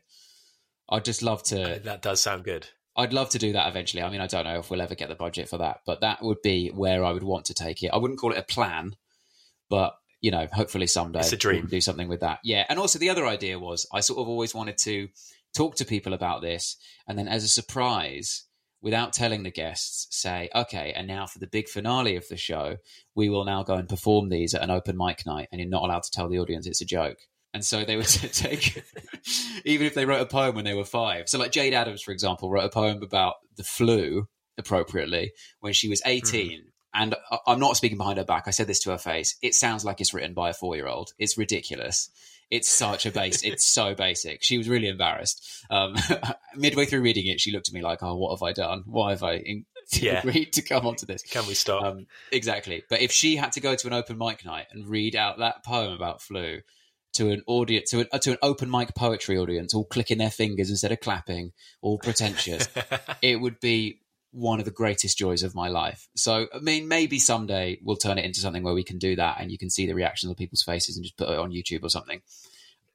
I'd 0.87 1.03
just 1.03 1.21
love 1.21 1.43
to. 1.43 1.81
That 1.83 2.01
does 2.01 2.21
sound 2.21 2.45
good. 2.45 2.69
I'd 2.97 3.13
love 3.13 3.29
to 3.31 3.39
do 3.39 3.53
that 3.53 3.67
eventually. 3.67 4.01
I 4.01 4.09
mean, 4.09 4.21
I 4.21 4.27
don't 4.27 4.45
know 4.45 4.59
if 4.59 4.69
we'll 4.69 4.81
ever 4.81 4.95
get 4.95 5.09
the 5.09 5.15
budget 5.15 5.49
for 5.49 5.57
that, 5.57 5.81
but 5.85 6.01
that 6.01 6.23
would 6.23 6.41
be 6.41 6.69
where 6.69 7.03
I 7.03 7.11
would 7.11 7.23
want 7.23 7.45
to 7.45 7.53
take 7.53 7.83
it. 7.83 7.91
I 7.93 7.97
wouldn't 7.97 8.19
call 8.19 8.31
it 8.31 8.37
a 8.37 8.43
plan, 8.43 8.95
but 9.69 9.97
you 10.21 10.31
know, 10.31 10.47
hopefully 10.51 10.87
someday 10.87 11.19
it's 11.19 11.33
a 11.33 11.37
dream. 11.37 11.63
We'll 11.63 11.69
do 11.69 11.81
something 11.81 12.07
with 12.07 12.21
that. 12.21 12.39
Yeah, 12.43 12.65
and 12.69 12.79
also 12.79 12.97
the 12.97 13.09
other 13.09 13.27
idea 13.27 13.59
was 13.59 13.85
I 13.93 13.99
sort 13.99 14.19
of 14.19 14.27
always 14.27 14.55
wanted 14.55 14.77
to 14.79 15.09
talk 15.53 15.75
to 15.75 15.85
people 15.85 16.13
about 16.13 16.41
this, 16.41 16.77
and 17.07 17.19
then 17.19 17.27
as 17.27 17.43
a 17.43 17.49
surprise, 17.49 18.43
without 18.81 19.13
telling 19.13 19.43
the 19.43 19.51
guests, 19.51 20.07
say, 20.09 20.49
okay, 20.55 20.93
and 20.95 21.07
now 21.07 21.25
for 21.25 21.39
the 21.39 21.47
big 21.47 21.67
finale 21.67 22.15
of 22.15 22.27
the 22.29 22.37
show, 22.37 22.77
we 23.13 23.29
will 23.29 23.45
now 23.45 23.63
go 23.63 23.75
and 23.75 23.89
perform 23.89 24.29
these 24.29 24.53
at 24.53 24.61
an 24.63 24.71
open 24.71 24.95
mic 24.97 25.25
night, 25.25 25.47
and 25.51 25.59
you're 25.59 25.69
not 25.69 25.83
allowed 25.83 26.03
to 26.03 26.11
tell 26.11 26.29
the 26.29 26.39
audience 26.39 26.65
it's 26.65 26.81
a 26.81 26.85
joke. 26.85 27.17
And 27.55 27.63
so 27.63 27.85
they 27.85 27.95
would 27.95 28.05
take, 28.07 28.83
even 29.63 29.87
if 29.87 29.93
they 29.93 30.05
wrote 30.05 30.19
a 30.19 30.25
poem 30.25 30.55
when 30.55 30.65
they 30.65 30.73
were 30.73 30.83
five. 30.83 31.29
So, 31.29 31.39
like 31.39 31.53
Jayde 31.53 31.71
Adams, 31.71 32.01
for 32.01 32.11
example, 32.11 32.51
wrote 32.51 32.65
a 32.65 32.69
poem 32.69 33.01
about 33.01 33.35
the 33.55 33.63
flu 33.63 34.27
appropriately 34.57 35.31
when 35.61 35.71
she 35.71 35.87
was 35.87 36.01
18. 36.05 36.51
Mm. 36.51 36.63
And 36.93 37.15
I'm 37.47 37.61
not 37.61 37.77
speaking 37.77 37.97
behind 37.97 38.17
her 38.17 38.25
back. 38.25 38.43
I 38.47 38.51
said 38.51 38.67
this 38.67 38.81
to 38.81 38.91
her 38.91 38.97
face. 38.97 39.37
It 39.41 39.55
sounds 39.55 39.85
like 39.85 40.01
it's 40.01 40.13
written 40.13 40.33
by 40.33 40.49
a 40.49 40.53
four 40.53 40.75
year 40.75 40.87
old. 40.87 41.13
It's 41.17 41.37
ridiculous. 41.37 42.09
It's 42.51 42.69
such 42.69 43.05
a 43.05 43.11
base. 43.11 43.41
it's 43.43 43.65
so 43.65 43.95
basic. 43.95 44.43
She 44.43 44.57
was 44.57 44.67
really 44.67 44.89
embarrassed. 44.89 45.47
Um, 45.69 45.95
midway 46.57 46.85
through 46.85 47.03
reading 47.03 47.27
it, 47.27 47.39
she 47.39 47.53
looked 47.53 47.69
at 47.69 47.73
me 47.73 47.81
like, 47.81 48.03
"Oh, 48.03 48.17
what 48.17 48.37
have 48.37 48.43
I 48.43 48.51
done? 48.51 48.83
Why 48.85 49.11
have 49.11 49.23
I 49.23 49.35
in- 49.37 49.65
yeah. 49.93 50.19
agreed 50.19 50.51
to 50.53 50.61
come 50.61 50.85
onto 50.85 51.05
this? 51.05 51.21
Can 51.21 51.47
we 51.47 51.53
stop?" 51.53 51.83
Um, 51.83 52.05
exactly. 52.33 52.83
But 52.89 53.01
if 53.01 53.13
she 53.13 53.37
had 53.37 53.53
to 53.53 53.61
go 53.61 53.75
to 53.75 53.87
an 53.87 53.93
open 53.93 54.17
mic 54.17 54.45
night 54.45 54.67
and 54.71 54.87
read 54.87 55.15
out 55.15 55.39
that 55.39 55.63
poem 55.63 55.93
about 55.93 56.21
flu, 56.21 56.59
to 57.15 57.29
an 57.29 57.41
audience 57.47 57.89
to 57.91 58.01
an, 58.01 58.19
to 58.19 58.31
an 58.31 58.37
open 58.41 58.69
mic 58.69 58.93
poetry 58.95 59.37
audience, 59.37 59.73
all 59.73 59.85
clicking 59.85 60.17
their 60.17 60.31
fingers 60.31 60.69
instead 60.69 60.91
of 60.91 60.99
clapping, 60.99 61.51
all 61.81 61.97
pretentious, 61.97 62.67
it 63.21 63.39
would 63.41 63.59
be 63.59 63.99
one 64.31 64.59
of 64.59 64.65
the 64.65 64.71
greatest 64.71 65.17
joys 65.17 65.43
of 65.43 65.55
my 65.55 65.69
life. 65.69 66.09
So, 66.15 66.47
I 66.53 66.59
mean, 66.59 66.87
maybe 66.87 67.19
someday 67.19 67.79
we'll 67.81 67.95
turn 67.95 68.17
it 68.17 68.25
into 68.25 68.41
something 68.41 68.63
where 68.63 68.73
we 68.73 68.83
can 68.83 68.97
do 68.97 69.15
that, 69.15 69.37
and 69.39 69.51
you 69.51 69.57
can 69.57 69.69
see 69.69 69.87
the 69.87 69.95
reactions 69.95 70.29
of 70.29 70.37
people's 70.37 70.63
faces 70.63 70.97
and 70.97 71.05
just 71.05 71.17
put 71.17 71.29
it 71.29 71.39
on 71.39 71.51
YouTube 71.51 71.83
or 71.83 71.89
something. 71.89 72.21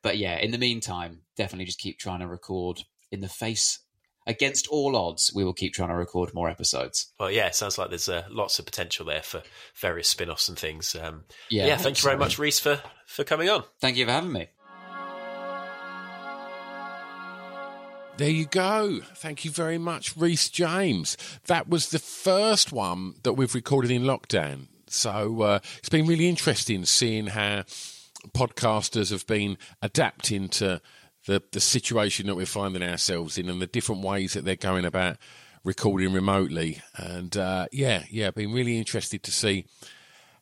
But 0.03 0.19
yeah, 0.19 0.37
in 0.37 0.51
the 0.51 0.59
meantime, 0.59 1.23
definitely 1.37 1.67
just 1.67 1.79
keep 1.79 1.99
trying 1.99 2.21
to 2.21 2.27
record 2.27 2.81
in 3.11 3.21
the 3.21 3.29
face 3.29 3.81
against 4.27 4.69
all 4.69 4.97
odds, 4.97 5.33
we 5.35 5.45
will 5.45 5.53
keep 5.53 5.73
trying 5.73 5.89
to 5.89 5.95
record 5.95 6.35
more 6.35 6.49
episodes. 6.49 7.13
Well, 7.19 7.31
yeah, 7.31 7.47
it 7.47 7.55
sounds 7.55 7.79
like 7.79 7.89
there's 7.89 8.09
uh, 8.09 8.25
lots 8.31 8.59
of 8.59 8.67
potential 8.67 9.07
there 9.07 9.23
for 9.23 9.43
various 9.75 10.09
spin 10.09 10.31
offs 10.31 10.49
and 10.49 10.59
things. 10.59 10.95
Um, 10.95 11.25
Yeah, 11.49 11.67
yeah, 11.67 11.77
thank 11.77 11.99
you 11.99 12.05
very 12.05 12.19
much, 12.19 12.39
Rhys, 12.39 12.61
for, 12.61 12.81
for 13.07 13.25
coming 13.25 13.49
on. 13.49 13.65
Thank 13.81 13.97
you 13.97 14.07
for 14.07 14.13
having 14.13 14.33
me. 14.33 14.49
There 18.17 18.29
you 18.29 18.45
go. 18.45 19.01
Thank 19.17 19.47
you 19.47 19.51
very 19.51 19.79
much, 19.79 20.15
Rhys 20.15 20.51
James. 20.51 21.17
That 21.47 21.71
was 21.71 21.89
the 21.89 21.99
first 21.99 22.71
one 22.71 23.15
that 23.23 23.33
we've 23.33 23.55
recorded 23.55 23.91
in 23.91 24.03
lockdown. 24.03 24.67
So 24.89 25.41
uh, 25.41 25.59
it's 25.79 25.89
been 25.89 26.07
really 26.07 26.29
interesting 26.29 26.85
seeing 26.85 27.29
how 27.29 27.65
podcasters 28.35 29.11
have 29.11 29.27
been 29.27 29.57
adapting 29.81 30.51
to 30.51 30.83
the, 31.27 31.43
the 31.53 31.61
situation 31.61 32.27
that 32.27 32.35
we're 32.35 32.47
finding 32.47 32.83
ourselves 32.83 33.39
in 33.39 33.49
and 33.49 33.61
the 33.61 33.67
different 33.67 34.03
ways 34.03 34.33
that 34.33 34.45
they're 34.45 34.57
going 34.57 34.85
about 34.85 35.17
recording 35.65 36.13
remotely. 36.13 36.81
And 36.97 37.37
uh, 37.37 37.67
yeah, 37.73 38.05
yeah, 38.11 38.31
been 38.31 38.53
really 38.53 38.79
interested 38.79 39.23
to 39.25 39.31
see 39.31 39.67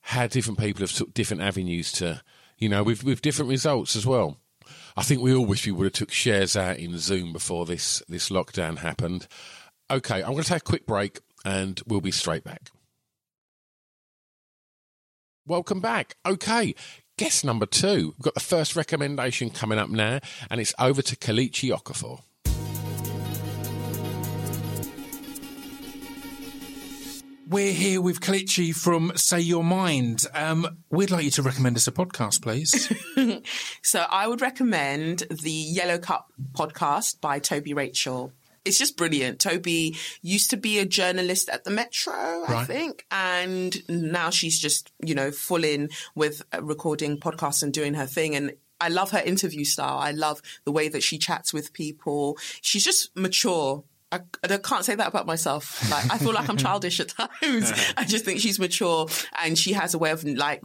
how 0.01 0.27
different 0.27 0.59
people 0.59 0.81
have 0.83 0.93
took 0.93 1.13
different 1.13 1.43
avenues 1.43 1.93
to, 1.93 2.23
you 2.59 2.69
know, 2.69 2.83
with, 2.83 3.05
with 3.05 3.23
different 3.23 3.51
results 3.51 3.97
as 3.97 4.07
well. 4.07 4.39
I 4.97 5.03
think 5.03 5.23
we 5.23 5.35
all 5.35 5.47
wish 5.47 5.67
we 5.67 5.73
would 5.73 5.85
have 5.85 5.93
took 5.93 6.11
shares 6.11 6.57
out 6.57 6.79
in 6.79 6.99
Zoom 6.99 7.33
before 7.33 7.67
this 7.67 8.03
this 8.09 8.31
lockdown 8.31 8.79
happened. 8.79 9.27
Okay, 9.91 10.23
I'm 10.23 10.33
going 10.33 10.43
to 10.43 10.49
take 10.49 10.63
a 10.63 10.65
quick 10.65 10.87
break 10.87 11.21
and 11.45 11.81
we'll 11.87 12.01
be 12.01 12.11
straight 12.11 12.45
back. 12.45 12.71
Welcome 15.47 15.81
back. 15.81 16.17
Okay, 16.27 16.75
guest 17.19 17.45
number 17.45 17.67
two. 17.67 18.15
We've 18.17 18.25
got 18.25 18.35
the 18.35 18.41
first 18.41 18.77
recommendation 18.77 19.51
coming 19.51 19.79
up 19.79 19.91
now, 19.91 20.21
and 20.51 20.61
it's 20.61 20.73
over 20.79 21.03
to 21.03 21.17
Kelechi 21.17 21.77
Okafor. 21.77 22.23
We're 27.49 27.73
here 27.73 28.01
with 28.01 28.21
Kalichi 28.21 28.75
from 28.77 29.11
Say 29.17 29.41
Your 29.41 29.65
Mind. 29.65 30.27
Um, 30.35 30.79
we'd 30.91 31.11
like 31.11 31.25
you 31.25 31.31
to 31.33 31.43
recommend 31.43 31.77
us 31.77 31.89
a 31.89 31.93
podcast, 31.93 32.41
please. 32.43 32.93
So 33.83 34.01
I 34.01 34.29
would 34.29 34.43
recommend 34.43 35.21
the 35.31 35.51
Yellow 35.51 35.99
Cup 35.99 36.31
podcast 36.53 37.21
by 37.23 37.39
Toby 37.39 37.73
Rachel. 37.73 38.33
It's 38.69 38.79
just 38.79 38.99
brilliant. 38.99 39.41
Toby 39.41 39.97
used 40.21 40.51
to 40.51 40.59
be 40.59 40.79
a 40.79 40.85
journalist 40.85 41.49
at 41.49 41.65
the 41.65 41.71
Metro, 41.71 42.45
I 42.47 42.65
think, 42.65 43.07
and 43.11 43.75
now 43.89 44.29
she's 44.29 44.59
just, 44.59 44.93
you 45.03 45.15
know, 45.15 45.31
full 45.31 45.65
in 45.65 45.89
with 46.15 46.43
uh, 46.55 46.63
recording 46.63 47.19
podcasts 47.19 47.63
and 47.63 47.73
doing 47.73 47.95
her 47.95 48.05
thing. 48.05 48.37
And 48.37 48.53
I 48.79 48.89
love 48.89 49.11
her 49.13 49.21
interview 49.21 49.65
style. 49.65 49.97
I 49.99 50.11
love 50.11 50.43
the 50.65 50.73
way 50.73 50.89
that 50.89 51.03
she 51.03 51.17
chats 51.17 51.55
with 51.55 51.73
people. 51.73 52.37
She's 52.61 52.85
just 52.85 53.17
mature. 53.17 53.85
I, 54.13 54.21
I 54.43 54.57
can't 54.59 54.85
say 54.85 54.95
that 54.95 55.09
about 55.09 55.27
myself. 55.27 55.91
Like, 55.91 56.13
I 56.13 56.19
feel 56.19 56.35
like 56.35 56.51
I'm 56.51 56.57
childish 56.59 57.01
at 57.01 57.09
times. 57.09 57.73
I 57.97 58.05
just 58.05 58.27
think 58.27 58.41
she's 58.41 58.59
mature 58.59 59.07
and 59.43 59.57
she 59.59 59.73
has 59.73 59.95
a 59.95 59.99
way 59.99 60.11
of 60.11 60.25
like 60.25 60.63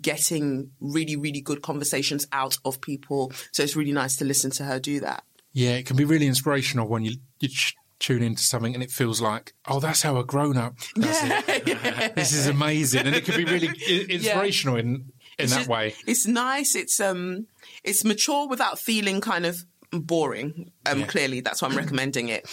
getting 0.00 0.72
really, 0.80 1.16
really 1.16 1.40
good 1.40 1.62
conversations 1.62 2.26
out 2.32 2.58
of 2.66 2.82
people. 2.82 3.32
So 3.52 3.62
it's 3.62 3.76
really 3.76 3.92
nice 3.92 4.16
to 4.16 4.26
listen 4.26 4.50
to 4.52 4.64
her 4.64 4.78
do 4.78 5.00
that. 5.00 5.24
Yeah, 5.56 5.70
it 5.70 5.86
can 5.86 5.96
be 5.96 6.04
really 6.04 6.26
inspirational 6.26 6.86
when 6.86 7.02
you, 7.06 7.16
you 7.40 7.48
ch- 7.48 7.74
tune 7.98 8.22
into 8.22 8.42
something 8.42 8.74
and 8.74 8.82
it 8.82 8.90
feels 8.90 9.22
like, 9.22 9.54
oh, 9.66 9.80
that's 9.80 10.02
how 10.02 10.18
a 10.18 10.24
grown 10.24 10.58
up 10.58 10.74
does 10.94 11.18
it. 11.22 12.14
This 12.14 12.34
is 12.34 12.46
amazing. 12.46 13.06
And 13.06 13.16
it 13.16 13.24
can 13.24 13.36
be 13.38 13.46
really 13.46 13.68
i- 13.68 14.06
inspirational 14.10 14.76
in, 14.76 14.86
in 14.86 15.04
It's 15.38 15.52
that 15.52 15.58
just- 15.60 15.70
way. 15.70 15.94
It's 16.06 16.26
nice. 16.26 16.74
It's 16.74 17.00
um, 17.00 17.46
it's 17.82 18.04
mature 18.04 18.46
without 18.48 18.78
feeling 18.78 19.22
kind 19.22 19.46
of 19.46 19.56
boring. 19.92 20.72
Um, 20.84 21.04
clearly 21.04 21.40
that's 21.40 21.62
why 21.62 21.68
I'm 21.68 21.76
recommending 21.76 22.28
it. 22.28 22.46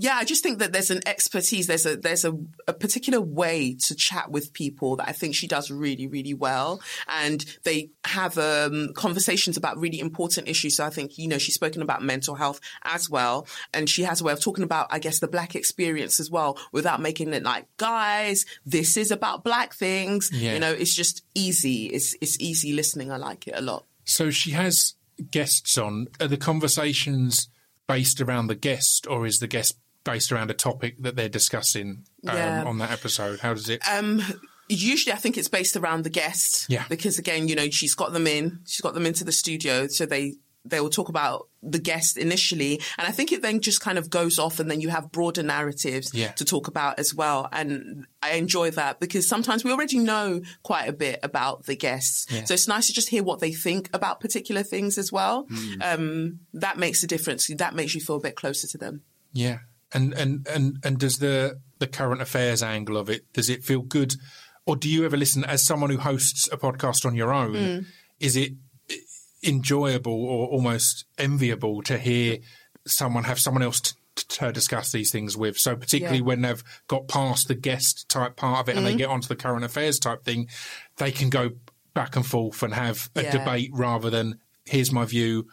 Yeah, 0.00 0.14
I 0.14 0.22
just 0.22 0.44
think 0.44 0.60
that 0.60 0.72
there's 0.72 0.92
an 0.92 1.00
expertise. 1.06 1.66
There's 1.66 1.84
a 1.84 1.96
there's 1.96 2.24
a, 2.24 2.32
a 2.68 2.72
particular 2.72 3.20
way 3.20 3.74
to 3.86 3.96
chat 3.96 4.30
with 4.30 4.52
people 4.52 4.94
that 4.96 5.08
I 5.08 5.12
think 5.12 5.34
she 5.34 5.48
does 5.48 5.72
really 5.72 6.06
really 6.06 6.34
well, 6.34 6.80
and 7.08 7.44
they 7.64 7.90
have 8.04 8.38
um, 8.38 8.92
conversations 8.94 9.56
about 9.56 9.76
really 9.76 9.98
important 9.98 10.46
issues. 10.46 10.76
So 10.76 10.84
I 10.84 10.90
think 10.90 11.18
you 11.18 11.26
know 11.26 11.38
she's 11.38 11.56
spoken 11.56 11.82
about 11.82 12.00
mental 12.00 12.36
health 12.36 12.60
as 12.84 13.10
well, 13.10 13.48
and 13.74 13.90
she 13.90 14.04
has 14.04 14.20
a 14.20 14.24
way 14.24 14.32
of 14.32 14.40
talking 14.40 14.62
about 14.62 14.86
I 14.90 15.00
guess 15.00 15.18
the 15.18 15.26
black 15.26 15.56
experience 15.56 16.20
as 16.20 16.30
well 16.30 16.58
without 16.70 17.00
making 17.00 17.34
it 17.34 17.42
like 17.42 17.66
guys, 17.76 18.46
this 18.64 18.96
is 18.96 19.10
about 19.10 19.42
black 19.42 19.74
things. 19.74 20.30
Yeah. 20.32 20.54
You 20.54 20.60
know, 20.60 20.72
it's 20.72 20.94
just 20.94 21.24
easy. 21.34 21.86
It's 21.86 22.14
it's 22.20 22.38
easy 22.38 22.72
listening. 22.72 23.10
I 23.10 23.16
like 23.16 23.48
it 23.48 23.54
a 23.56 23.60
lot. 23.60 23.84
So 24.04 24.30
she 24.30 24.52
has 24.52 24.94
guests 25.32 25.76
on. 25.76 26.06
Are 26.20 26.28
the 26.28 26.36
conversations 26.36 27.48
based 27.88 28.20
around 28.20 28.46
the 28.46 28.54
guest 28.54 29.06
or 29.10 29.26
is 29.26 29.38
the 29.38 29.48
guest 29.48 29.76
based 30.10 30.32
around 30.32 30.50
a 30.50 30.54
topic 30.54 30.96
that 31.02 31.16
they're 31.16 31.28
discussing 31.28 32.04
um, 32.26 32.36
Yeah. 32.36 32.64
on 32.64 32.78
that 32.78 32.90
episode? 32.90 33.40
How 33.40 33.54
does 33.54 33.68
it? 33.68 33.80
Um, 33.90 34.22
usually, 34.68 35.12
I 35.12 35.16
think 35.16 35.36
it's 35.36 35.48
based 35.48 35.76
around 35.76 36.04
the 36.04 36.10
guest. 36.10 36.66
Yeah. 36.68 36.84
Because 36.88 37.18
again, 37.18 37.48
you 37.48 37.54
know, 37.54 37.70
she's 37.70 37.94
got 37.94 38.12
them 38.12 38.26
in. 38.26 38.60
She's 38.66 38.80
got 38.80 38.94
them 38.94 39.06
into 39.06 39.24
the 39.24 39.32
studio, 39.32 39.86
so 39.88 40.06
they 40.06 40.34
they 40.64 40.80
will 40.80 40.90
talk 40.90 41.08
about 41.08 41.48
the 41.62 41.78
guest 41.78 42.18
initially, 42.18 42.78
and 42.98 43.06
I 43.08 43.10
think 43.10 43.32
it 43.32 43.40
then 43.40 43.60
just 43.60 43.80
kind 43.80 43.96
of 43.96 44.10
goes 44.10 44.38
off, 44.38 44.60
and 44.60 44.70
then 44.70 44.82
you 44.82 44.90
have 44.90 45.10
broader 45.10 45.42
narratives 45.42 46.12
Yeah. 46.12 46.32
to 46.32 46.44
talk 46.44 46.68
about 46.68 46.98
as 46.98 47.14
well. 47.14 47.48
And 47.52 48.06
I 48.22 48.32
enjoy 48.32 48.70
that 48.72 49.00
because 49.00 49.26
sometimes 49.26 49.64
we 49.64 49.72
already 49.72 49.98
know 49.98 50.42
quite 50.62 50.86
a 50.86 50.92
bit 50.92 51.20
about 51.22 51.64
the 51.64 51.74
guests, 51.74 52.26
so 52.46 52.52
it's 52.52 52.68
nice 52.68 52.86
to 52.88 52.92
just 52.92 53.08
hear 53.08 53.22
what 53.22 53.40
they 53.40 53.52
think 53.52 53.88
about 53.94 54.20
particular 54.20 54.62
things 54.62 54.98
as 54.98 55.10
well. 55.10 55.46
Hmm. 55.48 55.80
Um, 55.80 56.40
that 56.52 56.76
makes 56.76 57.02
a 57.02 57.06
difference. 57.06 57.46
That 57.56 57.74
makes 57.74 57.94
you 57.94 58.02
feel 58.02 58.16
a 58.16 58.20
bit 58.20 58.36
closer 58.36 58.66
to 58.66 58.76
them. 58.76 59.02
Yeah, 59.32 59.58
and 59.92 60.12
and 60.14 60.46
and 60.48 60.76
and 60.84 60.98
does 60.98 61.18
the 61.18 61.60
the 61.78 61.86
current 61.86 62.20
affairs 62.22 62.62
angle 62.62 62.96
of 62.96 63.08
it 63.08 63.32
does 63.32 63.48
it 63.48 63.64
feel 63.64 63.82
good, 63.82 64.14
or 64.66 64.76
do 64.76 64.88
you 64.88 65.04
ever 65.04 65.16
listen 65.16 65.44
as 65.44 65.64
someone 65.64 65.90
who 65.90 65.98
hosts 65.98 66.48
a 66.52 66.56
podcast 66.56 67.06
on 67.06 67.14
your 67.14 67.32
own? 67.32 67.54
Mm. 67.54 67.86
Is 68.20 68.36
it 68.36 68.52
enjoyable 69.44 70.24
or 70.24 70.48
almost 70.48 71.04
enviable 71.16 71.82
to 71.82 71.98
hear 71.98 72.38
someone 72.86 73.24
have 73.24 73.38
someone 73.38 73.62
else 73.62 73.80
t- 73.80 73.94
to 74.28 74.52
discuss 74.52 74.90
these 74.92 75.10
things 75.10 75.36
with? 75.36 75.56
So 75.58 75.76
particularly 75.76 76.18
Yeah. 76.18 76.24
when 76.24 76.42
they've 76.42 76.64
got 76.88 77.08
past 77.08 77.48
the 77.48 77.54
guest 77.54 78.08
type 78.08 78.36
part 78.36 78.60
of 78.60 78.68
it 78.68 78.76
and 78.76 78.84
Mm-hmm. 78.86 78.96
they 78.96 78.98
get 78.98 79.08
onto 79.10 79.28
the 79.28 79.36
current 79.36 79.64
affairs 79.64 79.98
type 79.98 80.24
thing, 80.24 80.48
they 80.96 81.12
can 81.12 81.30
go 81.30 81.50
back 81.94 82.16
and 82.16 82.26
forth 82.26 82.62
and 82.62 82.74
have 82.74 83.10
a 83.14 83.22
Yeah. 83.22 83.30
debate 83.38 83.70
rather 83.72 84.10
than 84.10 84.38
here's 84.64 84.92
my 84.92 85.04
view. 85.04 85.46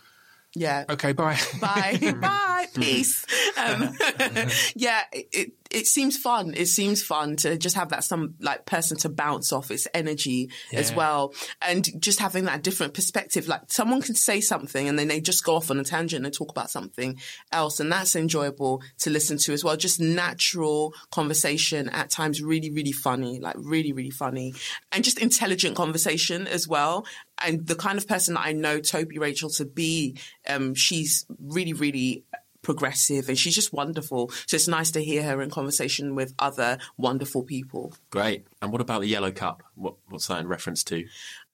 Yeah. 0.55 0.85
Okay, 0.89 1.11
bye. 1.11 1.37
Bye. 1.59 1.99
Bye. 2.21 2.67
Peace. 2.73 3.25
Um, 3.57 3.95
yeah, 4.75 5.03
it, 5.13 5.53
it, 5.75 5.87
seems 5.87 6.17
fun. 6.17 6.53
It 6.55 6.67
seems 6.67 7.03
fun 7.03 7.35
to 7.37 7.57
just 7.57 7.75
have 7.75 7.89
that 7.89 8.03
some 8.03 8.35
like 8.39 8.65
person 8.65 8.97
to 8.97 9.09
bounce 9.09 9.51
off 9.51 9.71
its 9.71 9.87
energy 9.93 10.49
as 10.73 10.93
well. 10.93 11.33
And 11.61 11.87
just 12.01 12.19
having 12.19 12.45
that 12.45 12.63
different 12.63 12.93
perspective. 12.93 13.47
Like 13.47 13.61
someone 13.67 14.01
can 14.01 14.15
say 14.15 14.41
something 14.41 14.87
and 14.87 14.97
then 14.97 15.07
they 15.07 15.21
just 15.21 15.43
go 15.43 15.55
off 15.55 15.71
on 15.71 15.79
a 15.79 15.83
tangent 15.83 16.25
and 16.25 16.33
talk 16.33 16.51
about 16.51 16.69
something 16.69 17.19
else. 17.51 17.79
And 17.79 17.91
that's 17.91 18.15
enjoyable 18.15 18.81
to 18.99 19.09
listen 19.09 19.37
to 19.39 19.53
as 19.53 19.63
well. 19.63 19.77
Just 19.77 19.99
natural 19.99 20.93
conversation 21.11 21.89
at 21.89 22.09
times 22.09 22.41
really, 22.41 22.71
really 22.71 22.91
funny, 22.91 23.39
like 23.39 23.55
really, 23.57 23.93
really 23.93 24.11
funny 24.11 24.53
and 24.91 25.03
just 25.03 25.19
intelligent 25.19 25.75
conversation 25.75 26.47
as 26.47 26.67
well. 26.67 27.05
And 27.43 27.67
the 27.67 27.75
kind 27.75 27.97
of 27.97 28.07
person 28.07 28.35
that 28.35 28.45
I 28.45 28.53
know 28.53 28.79
Toby 28.79 29.19
Rachel 29.19 29.49
to 29.51 29.65
be, 29.65 30.17
um, 30.47 30.73
she's 30.73 31.25
really, 31.39 31.73
really 31.73 32.23
progressive 32.65 33.29
and 33.29 33.37
she's 33.37 33.55
just 33.55 33.71
wonderful. 33.71 34.29
So 34.47 34.55
it's 34.55 34.67
nice 34.67 34.91
to 34.91 35.03
hear 35.03 35.23
her 35.23 35.41
in 35.41 35.49
conversation 35.51 36.15
with 36.15 36.33
other 36.39 36.79
wonderful 36.97 37.43
people. 37.43 37.93
Great. 38.09 38.47
And 38.61 38.71
what 38.71 38.81
about 38.81 39.01
the 39.01 39.07
yellow 39.07 39.31
cup? 39.31 39.63
What, 39.75 39.95
what's 40.09 40.27
that 40.27 40.39
in 40.41 40.47
reference 40.47 40.83
to? 40.85 41.05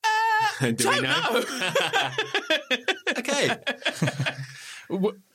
Uh, 0.04 0.71
Do 0.71 0.89
we 0.89 1.02
don't 1.02 1.04
know. 1.04 1.43
Okay. 3.17 3.58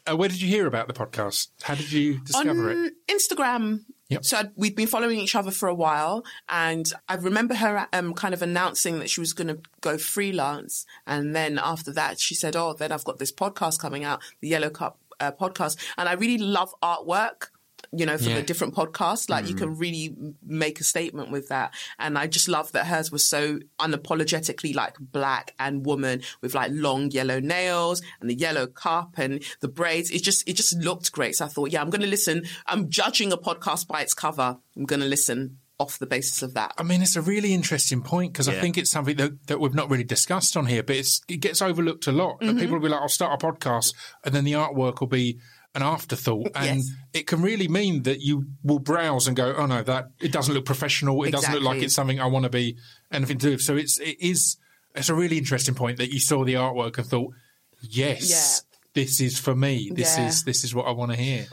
Uh, 0.08 0.14
where 0.14 0.28
did 0.28 0.40
you 0.40 0.48
hear 0.48 0.66
about 0.66 0.86
the 0.86 0.92
podcast? 0.92 1.48
How 1.62 1.74
did 1.74 1.90
you 1.90 2.18
discover 2.18 2.70
on 2.70 2.86
it? 2.86 2.94
Instagram. 3.08 3.84
Yep. 4.10 4.24
So 4.24 4.36
I'd- 4.36 4.50
we'd 4.54 4.76
been 4.76 4.86
following 4.86 5.18
each 5.18 5.34
other 5.34 5.50
for 5.50 5.66
a 5.66 5.74
while, 5.74 6.24
and 6.50 6.86
I 7.08 7.14
remember 7.14 7.54
her 7.54 7.88
um, 7.94 8.12
kind 8.12 8.34
of 8.34 8.42
announcing 8.42 8.98
that 8.98 9.08
she 9.08 9.18
was 9.20 9.32
going 9.32 9.48
to 9.48 9.58
go 9.80 9.96
freelance, 9.96 10.84
and 11.06 11.34
then 11.34 11.58
after 11.58 11.90
that, 11.94 12.20
she 12.20 12.34
said, 12.34 12.54
"Oh, 12.54 12.74
then 12.74 12.92
I've 12.92 13.04
got 13.04 13.18
this 13.18 13.32
podcast 13.32 13.80
coming 13.80 14.04
out, 14.04 14.20
the 14.40 14.48
Yellow 14.48 14.68
Cup 14.70 14.98
uh, 15.20 15.32
podcast," 15.32 15.76
and 15.98 16.08
I 16.08 16.12
really 16.14 16.38
love 16.38 16.74
artwork. 16.82 17.48
You 17.92 18.04
know, 18.04 18.18
for 18.18 18.24
Yeah. 18.30 18.36
the 18.36 18.42
different 18.42 18.74
podcasts, 18.74 19.30
like 19.30 19.48
you 19.48 19.54
can 19.54 19.76
really 19.76 20.14
make 20.44 20.80
a 20.80 20.84
statement 20.84 21.30
with 21.30 21.48
that. 21.48 21.72
And 21.98 22.18
I 22.18 22.26
just 22.26 22.48
love 22.48 22.72
that 22.72 22.86
hers 22.86 23.12
was 23.12 23.26
so 23.26 23.60
unapologetically 23.78 24.74
like 24.74 24.96
black 24.98 25.54
and 25.58 25.84
woman 25.86 26.22
with 26.42 26.54
like 26.54 26.70
long 26.74 27.10
yellow 27.10 27.40
nails 27.40 28.02
and 28.20 28.28
the 28.28 28.34
yellow 28.34 28.66
cup 28.66 29.14
and 29.18 29.42
the 29.60 29.68
braids. 29.68 30.10
It 30.10 30.22
just, 30.22 30.46
it 30.48 30.54
just 30.54 30.76
looked 30.78 31.12
great. 31.12 31.36
So 31.36 31.44
I 31.44 31.48
thought, 31.48 31.70
yeah, 31.70 31.80
I'm 31.80 31.90
going 31.90 32.02
to 32.02 32.06
listen. 32.08 32.44
I'm 32.66 32.90
judging 32.90 33.32
a 33.32 33.36
podcast 33.38 33.86
by 33.86 34.00
its 34.02 34.14
cover. 34.14 34.58
I'm 34.76 34.84
going 34.84 35.00
to 35.00 35.06
listen 35.06 35.58
off 35.78 35.98
the 35.98 36.06
basis 36.06 36.42
of 36.42 36.54
that. 36.54 36.72
I 36.78 36.82
mean, 36.82 37.02
it's 37.02 37.16
a 37.16 37.22
really 37.22 37.52
interesting 37.52 38.00
point 38.02 38.32
because 38.32 38.48
I 38.48 38.58
think 38.60 38.78
it's 38.78 38.90
something 38.90 39.16
that, 39.16 39.46
that 39.48 39.60
we've 39.60 39.74
not 39.74 39.90
really 39.90 40.04
discussed 40.04 40.56
on 40.56 40.66
here, 40.66 40.82
but 40.82 40.96
it's, 40.96 41.20
it 41.28 41.38
gets 41.38 41.60
overlooked 41.60 42.06
a 42.06 42.12
lot. 42.12 42.40
Mm-hmm. 42.40 42.48
And 42.48 42.58
people 42.58 42.74
will 42.76 42.82
be 42.82 42.88
like, 42.88 43.00
I'll 43.00 43.08
start 43.08 43.42
a 43.42 43.46
podcast, 43.46 43.92
and 44.24 44.34
then 44.34 44.44
the 44.44 44.52
artwork 44.52 45.00
will 45.00 45.06
be 45.08 45.38
an 45.74 45.82
afterthought, 45.82 46.48
and 46.54 46.78
Yes. 46.78 46.90
it 47.12 47.26
can 47.26 47.42
really 47.42 47.68
mean 47.68 48.04
that 48.04 48.20
you 48.20 48.46
will 48.64 48.78
browse 48.78 49.26
and 49.26 49.36
go, 49.36 49.54
"Oh 49.54 49.66
no, 49.66 49.82
that 49.82 50.06
it 50.18 50.32
doesn't 50.32 50.54
look 50.54 50.64
professional. 50.64 51.22
It 51.24 51.32
doesn't 51.32 51.52
look 51.52 51.62
like 51.62 51.82
it's 51.82 51.94
something 51.94 52.18
I 52.18 52.24
want 52.24 52.44
to 52.44 52.48
be 52.48 52.78
anything 53.12 53.36
to 53.36 53.46
do." 53.48 53.52
with." 53.52 53.60
So 53.60 53.76
it's 53.76 53.98
it 54.00 54.16
is 54.18 54.56
it's 54.94 55.10
a 55.10 55.14
really 55.14 55.36
interesting 55.36 55.74
point 55.74 55.98
that 55.98 56.10
you 56.10 56.18
saw 56.18 56.44
the 56.46 56.54
artwork 56.54 56.96
and 56.96 57.06
thought, 57.06 57.34
"Yes, 57.82 58.62
this 58.94 59.20
is 59.20 59.38
for 59.38 59.54
me. 59.54 59.90
This 59.94 60.16
Yeah. 60.16 60.28
is 60.28 60.44
this 60.44 60.64
is 60.64 60.74
what 60.74 60.86
I 60.86 60.92
want 60.92 61.12
to 61.12 61.18
hear." 61.18 61.46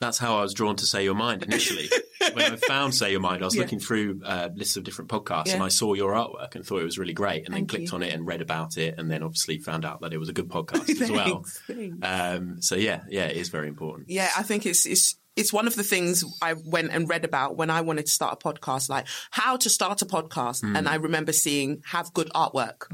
That's 0.00 0.18
how 0.18 0.38
I 0.38 0.42
was 0.42 0.54
drawn 0.54 0.76
to 0.76 0.86
Say 0.86 1.04
Your 1.04 1.14
Mind 1.14 1.42
initially. 1.42 1.88
when 2.32 2.52
I 2.52 2.56
found 2.56 2.94
Say 2.94 3.12
Your 3.12 3.20
Mind, 3.20 3.42
I 3.42 3.46
was 3.46 3.54
Yeah. 3.54 3.62
looking 3.62 3.78
through 3.78 4.20
uh, 4.24 4.50
lists 4.54 4.76
of 4.76 4.84
different 4.84 5.10
podcasts 5.10 5.52
and 5.54 5.62
I 5.62 5.68
saw 5.68 5.94
your 5.94 6.12
artwork 6.12 6.54
and 6.54 6.64
thought 6.66 6.80
it 6.80 6.84
was 6.84 6.98
really 6.98 7.12
great 7.14 7.44
and 7.46 7.54
Thank 7.54 7.70
then 7.70 7.78
clicked 7.78 7.92
you. 7.92 7.96
on 7.96 8.02
it 8.02 8.12
and 8.12 8.26
read 8.26 8.42
about 8.42 8.76
it 8.76 8.94
and 8.98 9.10
then 9.10 9.22
obviously 9.22 9.58
found 9.58 9.84
out 9.84 10.00
that 10.02 10.12
it 10.12 10.18
was 10.18 10.28
a 10.28 10.32
good 10.32 10.48
podcast 10.48 11.00
as 11.02 11.10
well. 11.10 11.44
Thanks. 11.66 11.96
Um, 12.02 12.60
so 12.60 12.74
yeah, 12.76 13.02
yeah, 13.08 13.24
it 13.26 13.36
is 13.36 13.48
very 13.48 13.68
important. 13.68 14.10
Yeah, 14.10 14.28
I 14.36 14.42
think 14.42 14.66
it's 14.66 14.84
it's 14.86 15.16
it's 15.36 15.52
one 15.52 15.66
of 15.66 15.74
the 15.76 15.82
things 15.82 16.24
I 16.40 16.54
went 16.64 16.92
and 16.92 17.06
read 17.08 17.24
about 17.26 17.56
when 17.58 17.68
I 17.68 17.82
wanted 17.82 18.06
to 18.06 18.10
start 18.12 18.42
a 18.42 18.48
podcast, 18.48 18.88
like 18.88 19.06
how 19.30 19.58
to 19.58 19.68
start 19.68 20.00
a 20.00 20.06
podcast. 20.06 20.62
And 20.62 20.88
I 20.88 20.94
remember 20.94 21.32
seeing 21.32 21.82
have 21.86 22.12
good 22.14 22.30
artwork, 22.34 22.84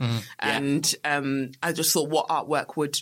and 0.40 0.94
um, 1.04 1.52
I 1.62 1.72
just 1.72 1.92
thought 1.92 2.10
what 2.10 2.28
artwork 2.28 2.76
would 2.76 2.98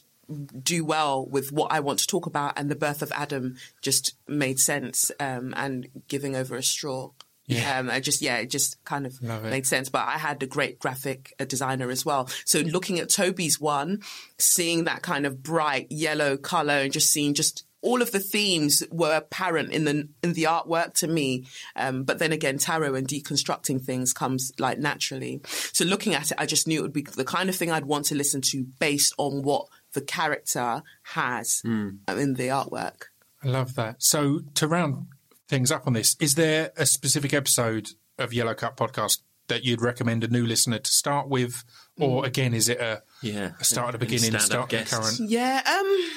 do 0.63 0.85
well 0.85 1.27
with 1.27 1.53
what 1.53 1.73
I 1.73 1.81
want 1.81 1.99
to 2.01 2.07
talk 2.07 2.27
about, 2.27 2.59
and 2.59 2.71
the 2.71 2.77
birth 2.77 3.03
of 3.03 3.13
Adam 3.13 3.57
just 3.83 4.17
made 4.29 4.59
sense. 4.59 5.11
Um, 5.21 5.55
and 5.57 5.89
giving 6.09 6.37
over 6.37 6.57
a 6.57 6.63
straw. 6.63 7.11
Yeah. 7.47 7.81
Um, 7.81 7.91
I 7.91 7.99
just, 7.99 8.23
yeah, 8.23 8.37
it 8.37 8.51
just 8.51 8.83
kind 8.85 9.07
of 9.07 9.21
made 9.21 9.67
sense. 9.67 9.89
But 9.89 10.07
I 10.07 10.19
had 10.19 10.41
a 10.43 10.47
great 10.47 10.79
graphic 10.79 11.35
designer 11.49 11.91
as 11.91 12.07
well. 12.07 12.29
So 12.45 12.61
looking 12.61 13.01
at 13.01 13.11
Toby's 13.11 13.61
one, 13.61 14.03
seeing 14.39 14.85
that 14.85 15.03
kind 15.03 15.27
of 15.27 15.43
bright 15.43 15.89
yellow 15.91 16.37
color 16.37 16.75
and 16.75 16.93
just 16.93 17.11
seeing 17.11 17.35
just 17.35 17.65
all 17.83 18.03
of 18.03 18.13
the 18.13 18.21
themes 18.21 18.83
were 18.91 19.17
apparent 19.17 19.73
in 19.73 19.85
the 19.85 20.09
in 20.23 20.35
the 20.35 20.45
artwork 20.45 20.95
to 20.95 21.09
me. 21.09 21.47
Um, 21.75 22.05
but 22.05 22.19
then 22.19 22.31
again, 22.31 22.59
tarot 22.59 22.95
and 22.95 23.09
deconstructing 23.09 23.83
things 23.83 24.13
comes 24.13 24.53
like 24.59 24.79
naturally. 24.79 25.41
So 25.73 25.85
looking 25.85 26.15
at 26.15 26.31
it, 26.31 26.39
I 26.39 26.47
just 26.47 26.69
knew 26.69 26.79
it 26.79 26.83
would 26.83 26.93
be 26.93 27.03
the 27.03 27.25
kind 27.25 27.49
of 27.49 27.57
thing 27.57 27.73
I'd 27.73 27.87
want 27.87 28.05
to 28.07 28.15
listen 28.15 28.43
to 28.43 28.65
based 28.79 29.15
on 29.19 29.43
what 29.43 29.67
the 29.93 30.01
character 30.01 30.83
has 31.03 31.63
um, 31.65 32.01
in 32.09 32.35
the 32.35 32.49
artwork. 32.49 33.05
I 33.43 33.49
love 33.49 33.75
that. 33.77 34.03
So 34.03 34.41
to 34.55 34.69
round 34.69 35.07
things 35.49 35.71
up 35.73 35.87
on 35.87 35.93
this, 35.95 36.17
is 36.21 36.35
there 36.35 36.73
a 36.77 36.87
specific 36.87 37.33
episode 37.35 37.91
of 38.19 38.33
Yellow 38.33 38.55
Cup 38.55 38.77
podcast 38.77 39.19
that 39.49 39.65
you'd 39.65 39.83
recommend 39.83 40.23
a 40.23 40.29
new 40.29 40.47
listener 40.47 40.79
to 40.79 40.91
start 40.93 41.29
with, 41.29 41.65
or 41.99 42.25
again, 42.25 42.55
is 42.55 42.69
it 42.69 42.79
a, 42.81 43.03
Yeah. 43.21 43.53
a 43.59 43.65
start 43.65 43.89
at 43.95 44.01
the 44.01 44.07
beginning, 44.07 44.39
start 44.39 44.73
at 44.73 44.89
the 44.89 44.97
current? 44.97 45.21
Yeah. 45.29 45.63
Um. 45.67 46.11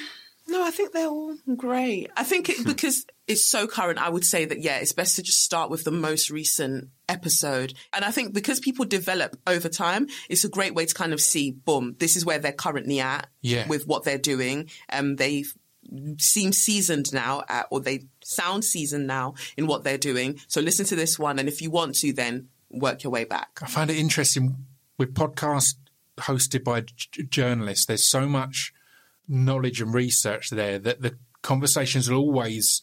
No, 0.46 0.62
I 0.64 0.70
think 0.70 0.92
they're 0.92 1.08
all 1.08 1.34
great. 1.56 2.10
I 2.16 2.24
think 2.24 2.48
it, 2.48 2.64
because 2.66 3.06
it's 3.26 3.44
so 3.46 3.66
current, 3.66 3.98
I 3.98 4.10
would 4.10 4.24
say 4.24 4.44
that 4.44 4.60
yeah, 4.60 4.76
it's 4.78 4.92
best 4.92 5.16
to 5.16 5.22
just 5.22 5.42
start 5.42 5.70
with 5.70 5.84
the 5.84 5.90
most 5.90 6.30
recent 6.30 6.90
episode. 7.08 7.72
And 7.92 8.04
I 8.04 8.10
think 8.10 8.34
because 8.34 8.60
people 8.60 8.84
develop 8.84 9.38
over 9.46 9.68
time, 9.68 10.06
it's 10.28 10.44
a 10.44 10.48
great 10.48 10.74
way 10.74 10.84
to 10.86 10.94
kind 10.94 11.12
of 11.12 11.20
see, 11.20 11.50
boom, 11.52 11.96
this 11.98 12.16
is 12.16 12.24
where 12.26 12.38
they're 12.38 12.52
currently 12.52 13.00
at 13.00 13.28
Yeah. 13.40 13.66
with 13.68 13.86
what 13.86 14.04
they're 14.04 14.18
doing. 14.18 14.68
Um, 14.90 15.16
they 15.16 15.44
seem 16.18 16.52
seasoned 16.52 17.12
now, 17.12 17.42
at, 17.48 17.66
or 17.70 17.80
they 17.80 18.04
sound 18.22 18.64
seasoned 18.64 19.06
now 19.06 19.34
in 19.56 19.66
what 19.66 19.84
they're 19.84 19.98
doing. 19.98 20.38
So 20.48 20.60
listen 20.60 20.84
to 20.86 20.96
this 20.96 21.18
one, 21.18 21.38
and 21.38 21.48
if 21.48 21.62
you 21.62 21.70
want 21.70 21.94
to, 21.96 22.12
then 22.12 22.48
work 22.70 23.02
your 23.04 23.10
way 23.12 23.24
back. 23.24 23.60
I 23.62 23.66
find 23.66 23.90
it 23.90 23.96
interesting 23.96 24.56
with 24.98 25.14
podcasts 25.14 25.74
hosted 26.18 26.64
by 26.64 26.82
j- 26.82 27.22
journalists. 27.24 27.86
There's 27.86 28.06
so 28.06 28.26
much 28.28 28.72
knowledge 29.28 29.80
and 29.80 29.94
research 29.94 30.50
there 30.50 30.78
that 30.78 31.02
the 31.02 31.16
conversations 31.42 32.10
will 32.10 32.18
always 32.18 32.82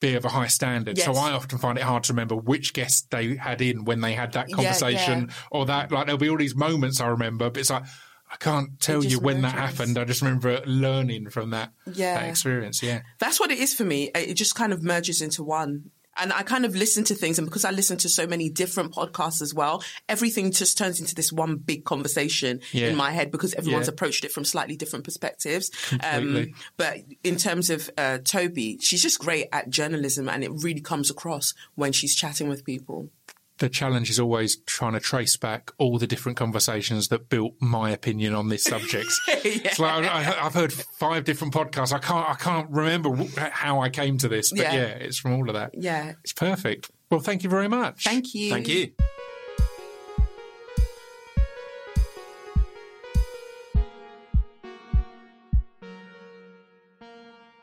be 0.00 0.14
of 0.14 0.24
a 0.24 0.28
high 0.28 0.46
standard. 0.46 0.98
So 0.98 1.12
I 1.14 1.32
often 1.32 1.58
find 1.58 1.76
it 1.76 1.82
hard 1.84 2.04
to 2.04 2.12
remember 2.12 2.36
which 2.36 2.72
guest 2.72 3.10
they 3.10 3.36
had 3.36 3.60
in 3.60 3.84
when 3.84 4.00
they 4.00 4.12
had 4.12 4.32
that 4.32 4.50
conversation 4.52 5.26
yeah. 5.28 5.34
or 5.50 5.66
that. 5.66 5.90
Like 5.90 6.06
there'll 6.06 6.18
be 6.18 6.28
all 6.30 6.36
these 6.36 6.54
moments 6.54 7.00
I 7.00 7.08
remember, 7.08 7.50
but 7.50 7.58
it's 7.60 7.70
like 7.70 7.84
I 8.30 8.36
can't 8.36 8.78
tell 8.80 9.04
you 9.04 9.18
when 9.18 9.42
that 9.42 9.54
happened. 9.54 9.98
I 9.98 10.04
just 10.04 10.22
remember 10.22 10.62
learning 10.66 11.30
from 11.30 11.50
that, 11.50 11.72
Yeah. 11.92 12.20
that 12.20 12.28
experience. 12.28 12.82
Yeah. 12.82 13.02
That's 13.18 13.40
what 13.40 13.50
it 13.50 13.58
is 13.58 13.74
for 13.74 13.84
me. 13.84 14.10
It 14.14 14.34
just 14.34 14.54
kind 14.54 14.72
of 14.72 14.82
merges 14.82 15.22
into 15.22 15.42
one. 15.42 15.90
And 16.20 16.32
I 16.32 16.42
kind 16.42 16.64
of 16.64 16.74
listen 16.74 17.04
to 17.04 17.14
things, 17.14 17.38
and 17.38 17.46
because 17.46 17.64
I 17.64 17.70
listen 17.70 17.96
to 17.98 18.08
so 18.08 18.26
many 18.26 18.50
different 18.50 18.92
podcasts 18.92 19.40
as 19.40 19.54
well, 19.54 19.82
everything 20.08 20.50
just 20.52 20.76
turns 20.76 21.00
into 21.00 21.14
this 21.14 21.32
one 21.32 21.56
big 21.56 21.84
conversation 21.84 22.60
Yeah. 22.72 22.88
in 22.88 22.96
my 22.96 23.10
head 23.12 23.30
because 23.30 23.54
everyone's 23.54 23.86
Yeah. 23.86 23.92
approached 23.94 24.24
it 24.24 24.32
from 24.32 24.44
slightly 24.44 24.76
different 24.76 25.04
perspectives. 25.04 25.70
Um, 26.02 26.52
but 26.76 26.98
in 27.22 27.36
terms 27.36 27.70
of 27.70 27.88
uh, 27.96 28.18
Toby, 28.18 28.78
she's 28.80 29.02
just 29.02 29.18
great 29.18 29.46
at 29.52 29.70
journalism, 29.70 30.28
and 30.28 30.42
it 30.42 30.50
really 30.52 30.80
comes 30.80 31.10
across 31.10 31.54
when 31.76 31.92
she's 31.92 32.14
chatting 32.14 32.48
with 32.48 32.64
people. 32.64 33.10
The 33.58 33.68
challenge 33.68 34.10
is 34.10 34.18
always 34.20 34.56
trying 34.66 34.92
to 34.92 35.00
trace 35.00 35.36
back 35.36 35.70
all 35.78 35.98
the 35.98 36.06
different 36.06 36.38
conversations 36.38 37.08
that 37.08 37.28
built 37.28 37.54
my 37.60 37.90
opinion 37.90 38.34
on 38.34 38.48
this 38.48 38.64
subject. 38.64 39.08
It's 39.44 39.78
like 39.78 40.04
I, 40.04 40.44
I've 40.44 40.54
heard 40.54 40.72
five 40.72 41.24
different 41.24 41.54
podcasts. 41.54 41.92
I 41.92 41.98
can't 41.98 42.28
I 42.28 42.34
can't 42.34 42.68
remember 42.70 43.14
how 43.36 43.80
I 43.80 43.88
came 43.88 44.18
to 44.18 44.28
this, 44.28 44.50
but 44.50 44.60
yeah. 44.60 44.74
Yeah. 44.74 44.86
it's 44.86 45.18
from 45.18 45.32
all 45.34 45.48
of 45.48 45.54
that. 45.54 45.70
Yeah. 45.74 46.14
It's 46.22 46.32
perfect. 46.32 46.90
Well, 47.10 47.20
thank 47.20 47.42
you 47.44 47.50
very 47.50 47.68
much. 47.68 48.04
Thank 48.04 48.34
you. 48.34 48.50
Thank 48.50 48.68
you. 48.68 48.92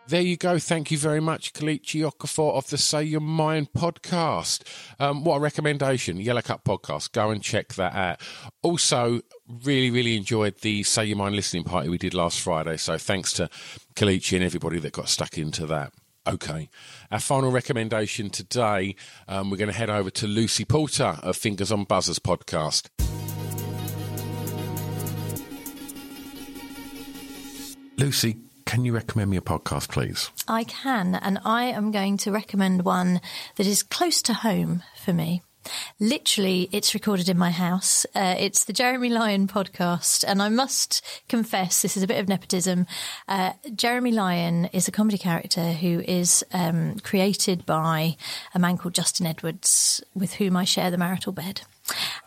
There 0.07 0.21
you 0.21 0.37
go. 0.37 0.59
Thank 0.59 0.91
you 0.91 0.99
very 0.99 1.19
much, 1.19 1.51
Kelechi 1.53 2.07
Okafor 2.07 2.53
of 2.53 2.69
the 2.69 2.77
Say 2.77 3.03
Your 3.03 3.21
Mind 3.21 3.73
podcast. 3.73 4.61
Um, 4.99 5.23
what 5.23 5.37
a 5.37 5.39
recommendation. 5.39 6.17
Yellow 6.17 6.43
Cup 6.43 6.63
podcast. 6.63 7.11
Go 7.11 7.31
and 7.31 7.41
check 7.41 7.73
that 7.73 7.95
out. 7.95 8.21
Also, 8.61 9.21
really, 9.63 9.89
really 9.89 10.15
enjoyed 10.15 10.59
the 10.61 10.83
Say 10.83 11.05
Your 11.05 11.17
Mind 11.17 11.35
listening 11.35 11.63
party 11.63 11.89
we 11.89 11.97
did 11.97 12.13
last 12.13 12.39
Friday. 12.39 12.77
So 12.77 12.99
thanks 12.99 13.33
to 13.33 13.49
Kelechi 13.95 14.35
and 14.35 14.43
everybody 14.43 14.77
that 14.77 14.93
got 14.93 15.09
stuck 15.09 15.39
into 15.39 15.65
that. 15.65 15.91
Okay. 16.27 16.69
Our 17.11 17.19
final 17.19 17.51
recommendation 17.51 18.29
today, 18.29 18.95
um, 19.27 19.49
we're 19.49 19.57
going 19.57 19.71
to 19.71 19.77
head 19.77 19.89
over 19.89 20.11
to 20.11 20.27
Lucy 20.27 20.65
Porter 20.65 21.17
of 21.23 21.35
Fingers 21.35 21.71
on 21.71 21.83
Buzzers 21.83 22.19
podcast. 22.19 22.89
Lucy, 27.97 28.37
can 28.65 28.83
you 28.83 28.93
recommend 28.93 29.31
me 29.31 29.37
a 29.37 29.41
podcast, 29.41 29.89
please? 29.89 30.29
I 30.47 30.63
can, 30.63 31.15
and 31.15 31.39
I 31.45 31.65
am 31.65 31.91
going 31.91 32.17
to 32.17 32.31
recommend 32.31 32.83
one 32.83 33.21
that 33.55 33.67
is 33.67 33.83
close 33.83 34.21
to 34.23 34.33
home 34.33 34.83
for 34.97 35.13
me. 35.13 35.41
Literally, 35.99 36.69
it's 36.71 36.93
recorded 36.93 37.27
in 37.29 37.37
my 37.37 37.51
house. 37.51 38.05
Uh, 38.13 38.35
it's 38.37 38.65
the 38.65 38.73
Jeremy 38.73 39.09
Lion 39.09 39.47
podcast, 39.47 40.23
and 40.27 40.41
I 40.41 40.49
must 40.49 41.03
confess, 41.27 41.81
this 41.81 41.97
is 41.97 42.03
a 42.03 42.07
bit 42.07 42.19
of 42.19 42.27
nepotism. 42.27 42.85
Uh, 43.27 43.53
Jeremy 43.73 44.11
Lion 44.11 44.65
is 44.65 44.87
a 44.87 44.91
comedy 44.91 45.17
character 45.17 45.71
who 45.73 46.01
is 46.01 46.43
um, 46.53 46.99
created 46.99 47.65
by 47.65 48.17
a 48.53 48.59
man 48.59 48.77
called 48.77 48.93
Justin 48.93 49.25
Edwards, 49.25 50.03
with 50.13 50.35
whom 50.35 50.55
I 50.55 50.65
share 50.65 50.91
the 50.91 50.97
marital 50.97 51.31
bed. 51.31 51.61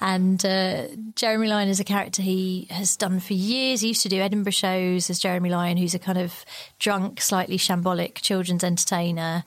And 0.00 0.44
uh, 0.44 0.88
Jeremy 1.14 1.48
Lion 1.48 1.68
is 1.68 1.80
a 1.80 1.84
character 1.84 2.22
he 2.22 2.66
has 2.70 2.96
done 2.96 3.20
for 3.20 3.34
years. 3.34 3.80
He 3.80 3.88
used 3.88 4.02
to 4.02 4.08
do 4.08 4.20
Edinburgh 4.20 4.52
shows 4.52 5.10
as 5.10 5.18
Jeremy 5.18 5.50
Lion, 5.50 5.76
who's 5.76 5.94
a 5.94 5.98
kind 5.98 6.18
of 6.18 6.44
drunk, 6.78 7.20
slightly 7.20 7.58
shambolic 7.58 8.14
children's 8.16 8.64
entertainer. 8.64 9.44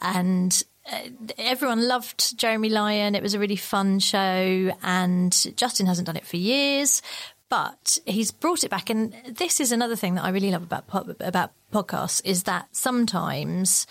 And 0.00 0.62
uh, 0.92 1.08
everyone 1.38 1.88
loved 1.88 2.38
Jeremy 2.38 2.68
Lion. 2.68 3.14
It 3.14 3.22
was 3.22 3.34
a 3.34 3.38
really 3.38 3.56
fun 3.56 3.98
show. 3.98 4.72
And 4.82 5.56
Justin 5.56 5.86
hasn't 5.86 6.06
done 6.06 6.16
it 6.16 6.26
for 6.26 6.36
years. 6.36 7.02
But 7.50 7.98
he's 8.04 8.32
brought 8.32 8.64
it 8.64 8.70
back, 8.70 8.90
and 8.90 9.14
this 9.28 9.60
is 9.60 9.70
another 9.70 9.94
thing 9.94 10.16
that 10.16 10.24
I 10.24 10.30
really 10.30 10.50
love 10.50 10.64
about 10.64 10.86
about 11.20 11.52
podcasts 11.72 12.20
is 12.24 12.44
that 12.44 12.66
sometimes 12.72 13.86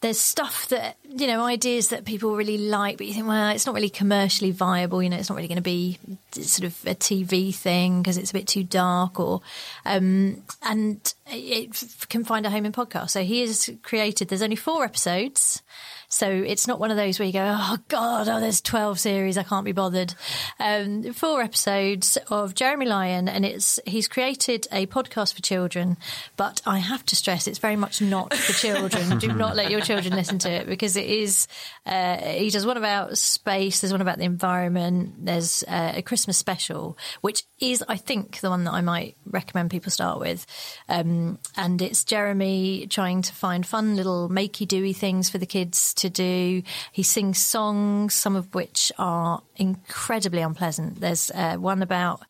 there's 0.00 0.20
stuff 0.20 0.68
that 0.68 0.96
you 1.08 1.26
know 1.26 1.44
ideas 1.44 1.88
that 1.88 2.04
people 2.04 2.36
really 2.36 2.58
like 2.58 2.96
but 2.98 3.06
you 3.06 3.12
think 3.12 3.26
well 3.26 3.50
it's 3.50 3.66
not 3.66 3.74
really 3.74 3.90
commercially 3.90 4.50
viable 4.50 5.02
you 5.02 5.10
know 5.10 5.16
it's 5.16 5.28
not 5.28 5.36
really 5.36 5.48
going 5.48 5.56
to 5.56 5.62
be 5.62 5.98
sort 6.32 6.64
of 6.64 6.86
a 6.86 6.94
tv 6.94 7.54
thing 7.54 8.00
because 8.00 8.16
it's 8.16 8.30
a 8.30 8.34
bit 8.34 8.46
too 8.46 8.62
dark 8.62 9.18
or 9.18 9.40
um, 9.84 10.42
and 10.62 11.14
it 11.26 11.84
can 12.08 12.24
find 12.24 12.46
a 12.46 12.50
home 12.50 12.66
in 12.66 12.72
podcast 12.72 13.10
so 13.10 13.22
he 13.22 13.40
has 13.40 13.70
created 13.82 14.28
there's 14.28 14.42
only 14.42 14.56
four 14.56 14.84
episodes 14.84 15.62
So 16.10 16.26
it's 16.30 16.66
not 16.66 16.80
one 16.80 16.90
of 16.90 16.96
those 16.96 17.18
where 17.18 17.26
you 17.26 17.34
go, 17.34 17.54
oh 17.58 17.76
God, 17.88 18.28
oh, 18.28 18.40
there's 18.40 18.62
12 18.62 18.98
series, 18.98 19.36
I 19.36 19.42
can't 19.42 19.64
be 19.64 19.72
bothered. 19.72 20.14
Um, 20.58 21.12
four 21.12 21.42
episodes 21.42 22.16
of 22.30 22.54
Jeremy 22.54 22.86
Lion, 22.86 23.28
and 23.28 23.44
it's 23.44 23.78
he's 23.84 24.08
created 24.08 24.66
a 24.72 24.86
podcast 24.86 25.34
for 25.34 25.42
children, 25.42 25.98
but 26.38 26.62
I 26.64 26.78
have 26.78 27.04
to 27.06 27.16
stress 27.16 27.46
it's 27.46 27.58
very 27.58 27.76
much 27.76 28.00
not 28.00 28.32
for 28.32 28.54
children. 28.54 29.18
Do 29.18 29.28
not 29.34 29.54
let 29.54 29.70
your 29.70 29.82
children 29.82 30.14
listen 30.14 30.38
to 30.40 30.50
it 30.50 30.66
because 30.66 30.96
it 30.96 31.06
is, 31.06 31.46
uh, 31.84 32.16
he 32.16 32.48
does 32.48 32.64
one 32.64 32.78
about 32.78 33.18
space, 33.18 33.80
there's 33.80 33.92
one 33.92 34.00
about 34.00 34.16
the 34.16 34.24
environment, 34.24 35.26
there's 35.26 35.62
uh, 35.64 35.92
a 35.96 36.02
Christmas 36.02 36.38
special, 36.38 36.96
which 37.20 37.42
is, 37.60 37.84
I 37.86 37.96
think, 37.96 38.40
the 38.40 38.48
one 38.48 38.64
that 38.64 38.72
I 38.72 38.80
might 38.80 39.16
recommend 39.26 39.70
people 39.70 39.92
start 39.92 40.20
with. 40.20 40.46
Um, 40.88 41.38
and 41.54 41.82
it's 41.82 42.02
Jeremy 42.04 42.86
trying 42.86 43.20
to 43.22 43.34
find 43.34 43.66
fun 43.66 43.94
little 43.94 44.30
makey 44.30 44.66
doey 44.66 44.94
things 44.94 45.28
for 45.28 45.36
the 45.36 45.46
kids 45.46 45.92
to 45.98 46.10
do. 46.10 46.62
He 46.92 47.02
sings 47.02 47.38
songs, 47.38 48.14
some 48.14 48.36
of 48.36 48.54
which 48.54 48.90
are 48.98 49.42
incredibly 49.56 50.40
unpleasant. 50.40 51.00
There's 51.00 51.30
uh, 51.30 51.56
one 51.56 51.82
about 51.82 52.22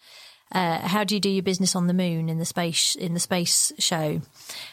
uh, 0.51 0.79
how 0.79 1.05
do 1.05 1.15
you 1.15 1.21
do 1.21 1.29
your 1.29 1.43
business 1.43 1.77
on 1.77 1.87
the 1.87 1.95
moon 1.95 2.29
in 2.29 2.39
the 2.39 2.45
space 2.45 2.95
in 2.95 3.13
the 3.15 3.21
space 3.21 3.73
show, 3.79 4.23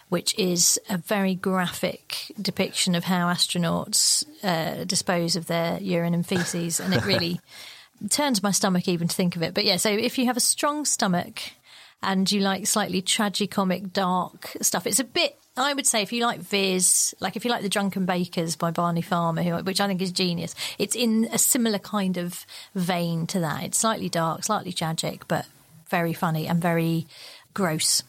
which 0.09 0.37
is 0.39 0.79
a 0.89 0.97
very 0.97 1.35
graphic 1.35 2.31
depiction 2.41 2.95
of 2.95 3.03
how 3.03 3.27
astronauts 3.27 4.23
uh, 4.43 4.85
dispose 4.85 5.35
of 5.35 5.47
their 5.47 5.79
urine 5.81 6.13
and 6.13 6.25
feces, 6.25 6.79
and 6.79 6.93
it 6.93 7.05
really 7.05 7.41
turns 8.09 8.41
my 8.41 8.51
stomach 8.51 8.87
even 8.87 9.07
to 9.07 9.15
think 9.15 9.35
of 9.35 9.43
it. 9.43 9.53
But 9.53 9.65
yeah, 9.65 9.77
so 9.77 9.89
if 9.89 10.17
you 10.17 10.25
have 10.27 10.37
a 10.37 10.41
strong 10.41 10.85
stomach 10.85 11.41
and 12.01 12.31
you 12.31 12.39
like 12.39 12.67
slightly 12.67 13.01
tragicomic, 13.01 13.91
dark 13.91 14.55
stuff, 14.61 14.87
it's 14.87 14.99
a 14.99 15.05
bit 15.05 15.37
I 15.57 15.73
would 15.73 15.87
say 15.87 16.01
if 16.01 16.11
you 16.11 16.21
like 16.21 16.39
Viz, 16.39 17.15
like 17.19 17.35
if 17.35 17.45
you 17.45 17.51
like 17.51 17.61
The 17.61 17.69
Drunken 17.69 18.05
Bakers 18.05 18.55
by 18.55 18.71
Barney 18.71 19.01
Farmer, 19.01 19.41
who, 19.41 19.55
which 19.63 19.79
I 19.79 19.87
think 19.87 20.01
is 20.01 20.11
genius, 20.11 20.53
it's 20.77 20.95
in 20.95 21.29
a 21.31 21.37
similar 21.37 21.79
kind 21.79 22.17
of 22.17 22.45
vein 22.73 23.25
to 23.27 23.39
that. 23.39 23.63
It's 23.63 23.77
slightly 23.77 24.09
dark, 24.09 24.43
slightly 24.43 24.73
tragic, 24.73 25.27
but 25.27 25.45
very 25.87 26.13
funny 26.13 26.47
and 26.47 26.61
very 26.61 27.07
gross. 27.53 28.03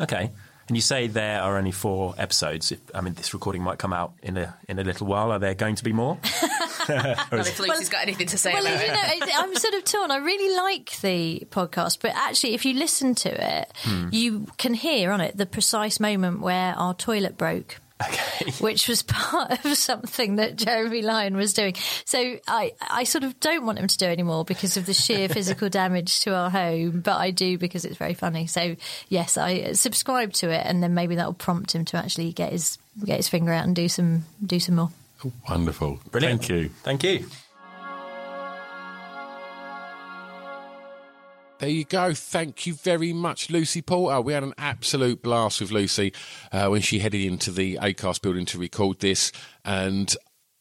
Okay. 0.00 0.30
And 0.68 0.76
you 0.76 0.82
say 0.82 1.06
there 1.06 1.40
are 1.40 1.56
only 1.56 1.72
four 1.72 2.14
episodes. 2.18 2.72
I 2.94 3.00
mean, 3.00 3.14
this 3.14 3.32
recording 3.32 3.62
might 3.62 3.78
come 3.78 3.92
out 3.94 4.12
in 4.22 4.36
a 4.36 4.54
in 4.68 4.78
a 4.78 4.84
little 4.84 5.06
while. 5.06 5.32
Are 5.32 5.38
there 5.38 5.54
going 5.54 5.76
to 5.76 5.84
be 5.84 5.92
more? 5.94 6.18
Not 6.88 7.32
if 7.32 7.58
Lucy's 7.58 7.88
got 7.88 8.02
anything 8.02 8.26
to 8.28 8.38
say 8.38 8.52
well, 8.52 8.62
about 8.66 8.80
you 8.80 8.92
it. 8.92 9.20
know, 9.20 9.26
I'm 9.34 9.54
sort 9.56 9.74
of 9.74 9.84
torn. 9.84 10.10
I 10.10 10.18
really 10.18 10.54
like 10.56 11.00
the 11.00 11.46
podcast, 11.50 11.98
but 12.02 12.12
actually, 12.14 12.54
if 12.54 12.64
you 12.66 12.74
listen 12.74 13.14
to 13.16 13.58
it, 13.60 13.72
Hmm. 13.82 14.08
you 14.12 14.46
can 14.58 14.74
hear 14.74 15.10
on 15.10 15.20
it 15.20 15.36
the 15.36 15.46
precise 15.46 16.00
moment 16.00 16.40
where 16.40 16.74
our 16.74 16.94
toilet 16.94 17.36
broke. 17.38 17.76
Okay. 18.02 18.52
Which 18.60 18.88
was 18.88 19.02
part 19.02 19.64
of 19.64 19.76
something 19.76 20.36
that 20.36 20.56
Jeremy 20.56 21.02
Lion 21.02 21.36
was 21.36 21.52
doing. 21.52 21.74
So 22.04 22.38
I, 22.46 22.72
I 22.80 23.04
sort 23.04 23.24
of 23.24 23.38
don't 23.40 23.66
want 23.66 23.78
him 23.78 23.88
to 23.88 23.98
do 23.98 24.06
anymore 24.06 24.44
because 24.44 24.76
of 24.76 24.86
the 24.86 24.94
sheer 24.94 25.28
physical 25.28 25.68
damage 25.68 26.20
to 26.20 26.34
our 26.34 26.50
home, 26.50 27.00
but 27.00 27.16
I 27.16 27.30
do 27.30 27.58
because 27.58 27.84
it's 27.84 27.96
very 27.96 28.14
funny. 28.14 28.46
So 28.46 28.76
yes, 29.08 29.36
I 29.36 29.60
uh, 29.60 29.74
subscribe 29.74 30.32
to 30.34 30.50
it, 30.50 30.64
and 30.64 30.82
then 30.82 30.94
maybe 30.94 31.16
that 31.16 31.26
will 31.26 31.34
prompt 31.34 31.74
him 31.74 31.84
to 31.86 31.96
actually 31.96 32.32
get 32.32 32.52
his 32.52 32.78
get 33.04 33.16
his 33.16 33.28
finger 33.28 33.52
out 33.52 33.64
and 33.64 33.74
do 33.74 33.88
some 33.88 34.24
do 34.44 34.60
some 34.60 34.76
more. 34.76 34.90
Wonderful. 35.48 35.98
Brilliant. 36.10 36.42
Thank 36.42 36.50
you. 36.50 36.68
Thank 36.82 37.02
you. 37.02 37.26
There 41.58 41.68
you 41.68 41.84
go. 41.84 42.14
Thank 42.14 42.68
you 42.68 42.74
very 42.74 43.12
much, 43.12 43.50
Lucy 43.50 43.82
Porter. 43.82 44.20
We 44.20 44.32
had 44.32 44.44
an 44.44 44.54
absolute 44.58 45.22
blast 45.22 45.60
with 45.60 45.72
Lucy 45.72 46.12
uh, 46.52 46.68
when 46.68 46.82
she 46.82 47.00
headed 47.00 47.20
into 47.20 47.50
the 47.50 47.78
ACAST 47.82 48.22
building 48.22 48.46
to 48.46 48.58
record 48.58 49.00
this. 49.00 49.32
And 49.64 50.14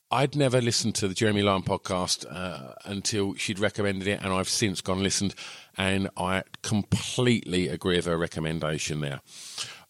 I'd 0.10 0.36
never 0.36 0.60
listened 0.60 0.96
to 0.96 1.08
the 1.08 1.14
Jeremy 1.14 1.44
Lion 1.44 1.62
podcast 1.62 2.26
uh, 2.28 2.74
until 2.84 3.36
she'd 3.36 3.60
recommended 3.60 4.08
it. 4.08 4.22
And 4.24 4.34
I've 4.34 4.50
since 4.50 4.82
gone 4.82 4.98
and 4.98 5.04
listened. 5.04 5.36
And 5.78 6.10
I 6.18 6.42
completely 6.64 7.68
agree 7.68 7.98
with 7.98 8.06
her 8.06 8.18
recommendation 8.18 9.02
there. 9.02 9.22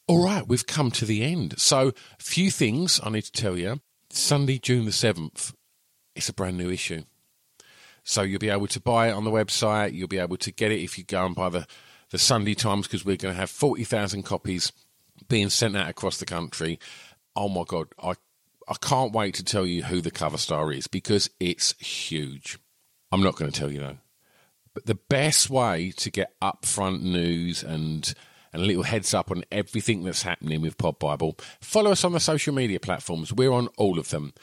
All 0.07 0.21
right, 0.21 0.45
we've 0.45 0.67
come 0.67 0.91
to 0.91 1.05
the 1.05 1.23
end. 1.23 1.57
So, 1.57 1.93
a 2.19 2.23
few 2.23 2.51
things 2.51 2.99
I 3.01 3.09
need 3.11 3.23
to 3.23 3.31
tell 3.31 3.57
you. 3.57 3.79
Sunday, 4.09 4.57
June 4.57 4.83
the 4.83 4.91
7th, 4.91 5.53
it's 6.17 6.27
a 6.27 6.33
brand 6.33 6.57
new 6.57 6.69
issue. 6.69 7.03
So 8.07 8.21
you'll 8.21 8.39
be 8.39 8.49
able 8.49 8.67
to 8.67 8.79
buy 8.79 9.09
it 9.09 9.11
on 9.11 9.25
the 9.25 9.31
website. 9.31 9.93
You'll 9.93 10.07
be 10.07 10.17
able 10.17 10.37
to 10.37 10.51
get 10.53 10.71
it 10.71 10.79
if 10.79 10.97
you 10.97 11.03
go 11.03 11.25
and 11.25 11.35
buy 11.35 11.49
the, 11.49 11.67
the 12.09 12.17
Sunday 12.17 12.53
Times 12.53 12.87
because 12.87 13.03
we're 13.03 13.17
going 13.17 13.33
to 13.33 13.39
have 13.39 13.49
40,000 13.49 14.23
copies 14.23 14.71
being 15.27 15.49
sent 15.49 15.75
out 15.75 15.89
across 15.89 16.17
the 16.17 16.25
country. 16.25 16.79
Oh 17.35 17.49
my 17.49 17.65
God. 17.67 17.89
I, 18.01 18.13
I 18.65 18.75
can't 18.79 19.11
wait 19.11 19.35
to 19.35 19.43
tell 19.43 19.65
you 19.65 19.83
who 19.83 19.99
the 19.99 20.09
cover 20.09 20.37
star 20.37 20.71
is 20.71 20.87
because 20.87 21.29
it's 21.41 21.77
huge. 21.79 22.57
I'm 23.11 23.21
not 23.21 23.35
going 23.35 23.51
to 23.51 23.59
tell 23.59 23.69
you 23.69 23.81
though. 23.81 23.97
But 24.73 24.85
the 24.85 24.95
best 24.95 25.49
way 25.49 25.91
to 25.97 26.09
get 26.09 26.39
upfront 26.41 27.01
news 27.01 27.61
and 27.61 28.13
and 28.53 28.61
a 28.61 28.65
little 28.65 28.83
heads 28.83 29.13
up 29.13 29.29
on 29.31 29.43
everything 29.51 30.05
that's 30.05 30.21
happening 30.21 30.61
with 30.61 30.77
Pod 30.77 30.97
Bible, 30.97 31.37
follow 31.59 31.91
us 31.91 32.05
on 32.05 32.13
the 32.13 32.21
social 32.21 32.53
media 32.53 32.79
platforms. 32.79 33.33
We're 33.33 33.51
on 33.51 33.67
all 33.75 33.99
of 33.99 34.09
them. 34.09 34.33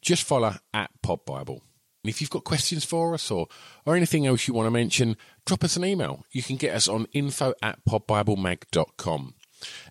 Just 0.00 0.22
follow 0.22 0.54
at 0.72 0.90
Pod 1.02 1.26
Bible. 1.26 1.62
And 2.02 2.10
if 2.10 2.20
you've 2.20 2.30
got 2.30 2.44
questions 2.44 2.84
for 2.84 3.14
us 3.14 3.30
or, 3.30 3.46
or 3.86 3.94
anything 3.94 4.26
else 4.26 4.48
you 4.48 4.54
want 4.54 4.66
to 4.66 4.70
mention, 4.72 5.16
drop 5.46 5.62
us 5.62 5.76
an 5.76 5.84
email. 5.84 6.24
You 6.32 6.42
can 6.42 6.56
get 6.56 6.74
us 6.74 6.88
on 6.88 7.06
info 7.12 7.54
at 7.62 7.78
podbiblemag.com. 7.84 9.34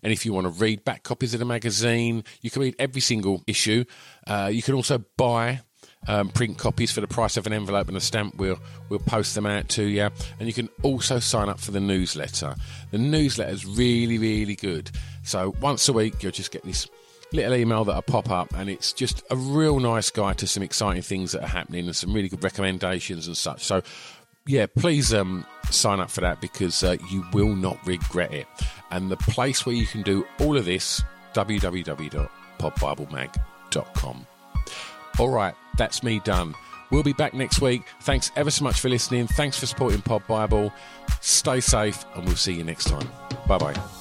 And 0.04 0.12
if 0.12 0.26
you 0.26 0.34
want 0.34 0.46
to 0.46 0.52
read 0.52 0.84
back 0.84 1.04
copies 1.04 1.34
of 1.34 1.40
the 1.40 1.46
magazine, 1.46 2.26
you 2.42 2.50
can 2.50 2.62
read 2.62 2.76
every 2.78 3.00
single 3.00 3.42
issue. 3.48 3.86
Uh, 4.28 4.50
you 4.52 4.62
can 4.62 4.76
also 4.76 5.04
buy 5.16 5.62
um, 6.08 6.30
print 6.30 6.58
copies 6.58 6.92
for 6.92 7.00
the 7.00 7.08
price 7.08 7.38
of 7.38 7.48
an 7.48 7.54
envelope 7.54 7.88
and 7.88 7.96
a 7.96 8.02
stamp. 8.02 8.36
We'll 8.36 8.60
we'll 8.90 9.00
post 9.00 9.36
them 9.36 9.46
out 9.46 9.70
to 9.70 9.84
you, 9.84 10.10
and 10.40 10.48
you 10.48 10.54
can 10.54 10.68
also 10.82 11.20
sign 11.20 11.48
up 11.48 11.60
for 11.60 11.72
the 11.72 11.80
newsletter. 11.80 12.56
The 12.92 12.98
newsletter 12.98 13.52
is 13.52 13.66
really 13.66 14.18
really 14.18 14.56
good. 14.56 14.92
So 15.24 15.56
once 15.62 15.88
a 15.88 15.94
week, 15.94 16.24
you'll 16.24 16.32
just 16.32 16.52
get 16.52 16.64
this 16.64 16.88
little 17.34 17.56
email 17.56 17.86
that'll 17.86 18.02
pop 18.02 18.30
up, 18.30 18.54
and 18.56 18.70
it's 18.70 18.92
just 18.94 19.24
a 19.30 19.36
real 19.36 19.80
nice 19.80 20.10
guide 20.10 20.38
to 20.40 20.48
some 20.48 20.64
exciting 20.64 21.02
things 21.02 21.32
that 21.32 21.44
are 21.44 21.48
happening 21.48 21.86
and 21.86 21.96
some 21.96 22.14
really 22.14 22.30
good 22.30 22.44
recommendations 22.44 23.28
and 23.28 23.38
such. 23.38 23.64
So 23.64 23.82
yeah, 24.48 24.66
please 24.66 25.14
um, 25.14 25.46
sign 25.70 26.00
up 26.00 26.10
for 26.10 26.22
that 26.22 26.42
because 26.42 26.84
uh, 26.84 26.98
you 27.10 27.24
will 27.34 27.56
not 27.56 27.78
regret 27.86 28.34
it. 28.34 28.48
And 28.90 29.12
the 29.12 29.18
place 29.18 29.64
where 29.66 29.76
you 29.76 29.86
can 29.86 30.02
do 30.02 30.26
all 30.40 30.58
of 30.58 30.66
this, 30.66 31.04
www.podbiblemag.com. 31.34 34.28
All 35.20 35.30
right, 35.30 35.54
that's 35.78 36.04
me 36.04 36.20
done. 36.20 36.56
We'll 36.90 37.04
be 37.04 37.14
back 37.14 37.34
next 37.34 37.62
week. 37.62 37.84
Thanks 38.02 38.32
ever 38.36 38.52
so 38.52 38.66
much 38.66 38.82
for 38.82 38.90
listening. 38.90 39.28
Thanks 39.28 39.58
for 39.58 39.66
supporting 39.66 40.02
Pod 40.02 40.28
Bible. 40.28 40.74
Stay 41.22 41.62
safe, 41.62 42.04
and 42.16 42.26
we'll 42.26 42.36
see 42.36 42.52
you 42.54 42.66
next 42.66 42.90
time. 42.90 43.08
Bye 43.48 43.58
bye. 43.58 44.01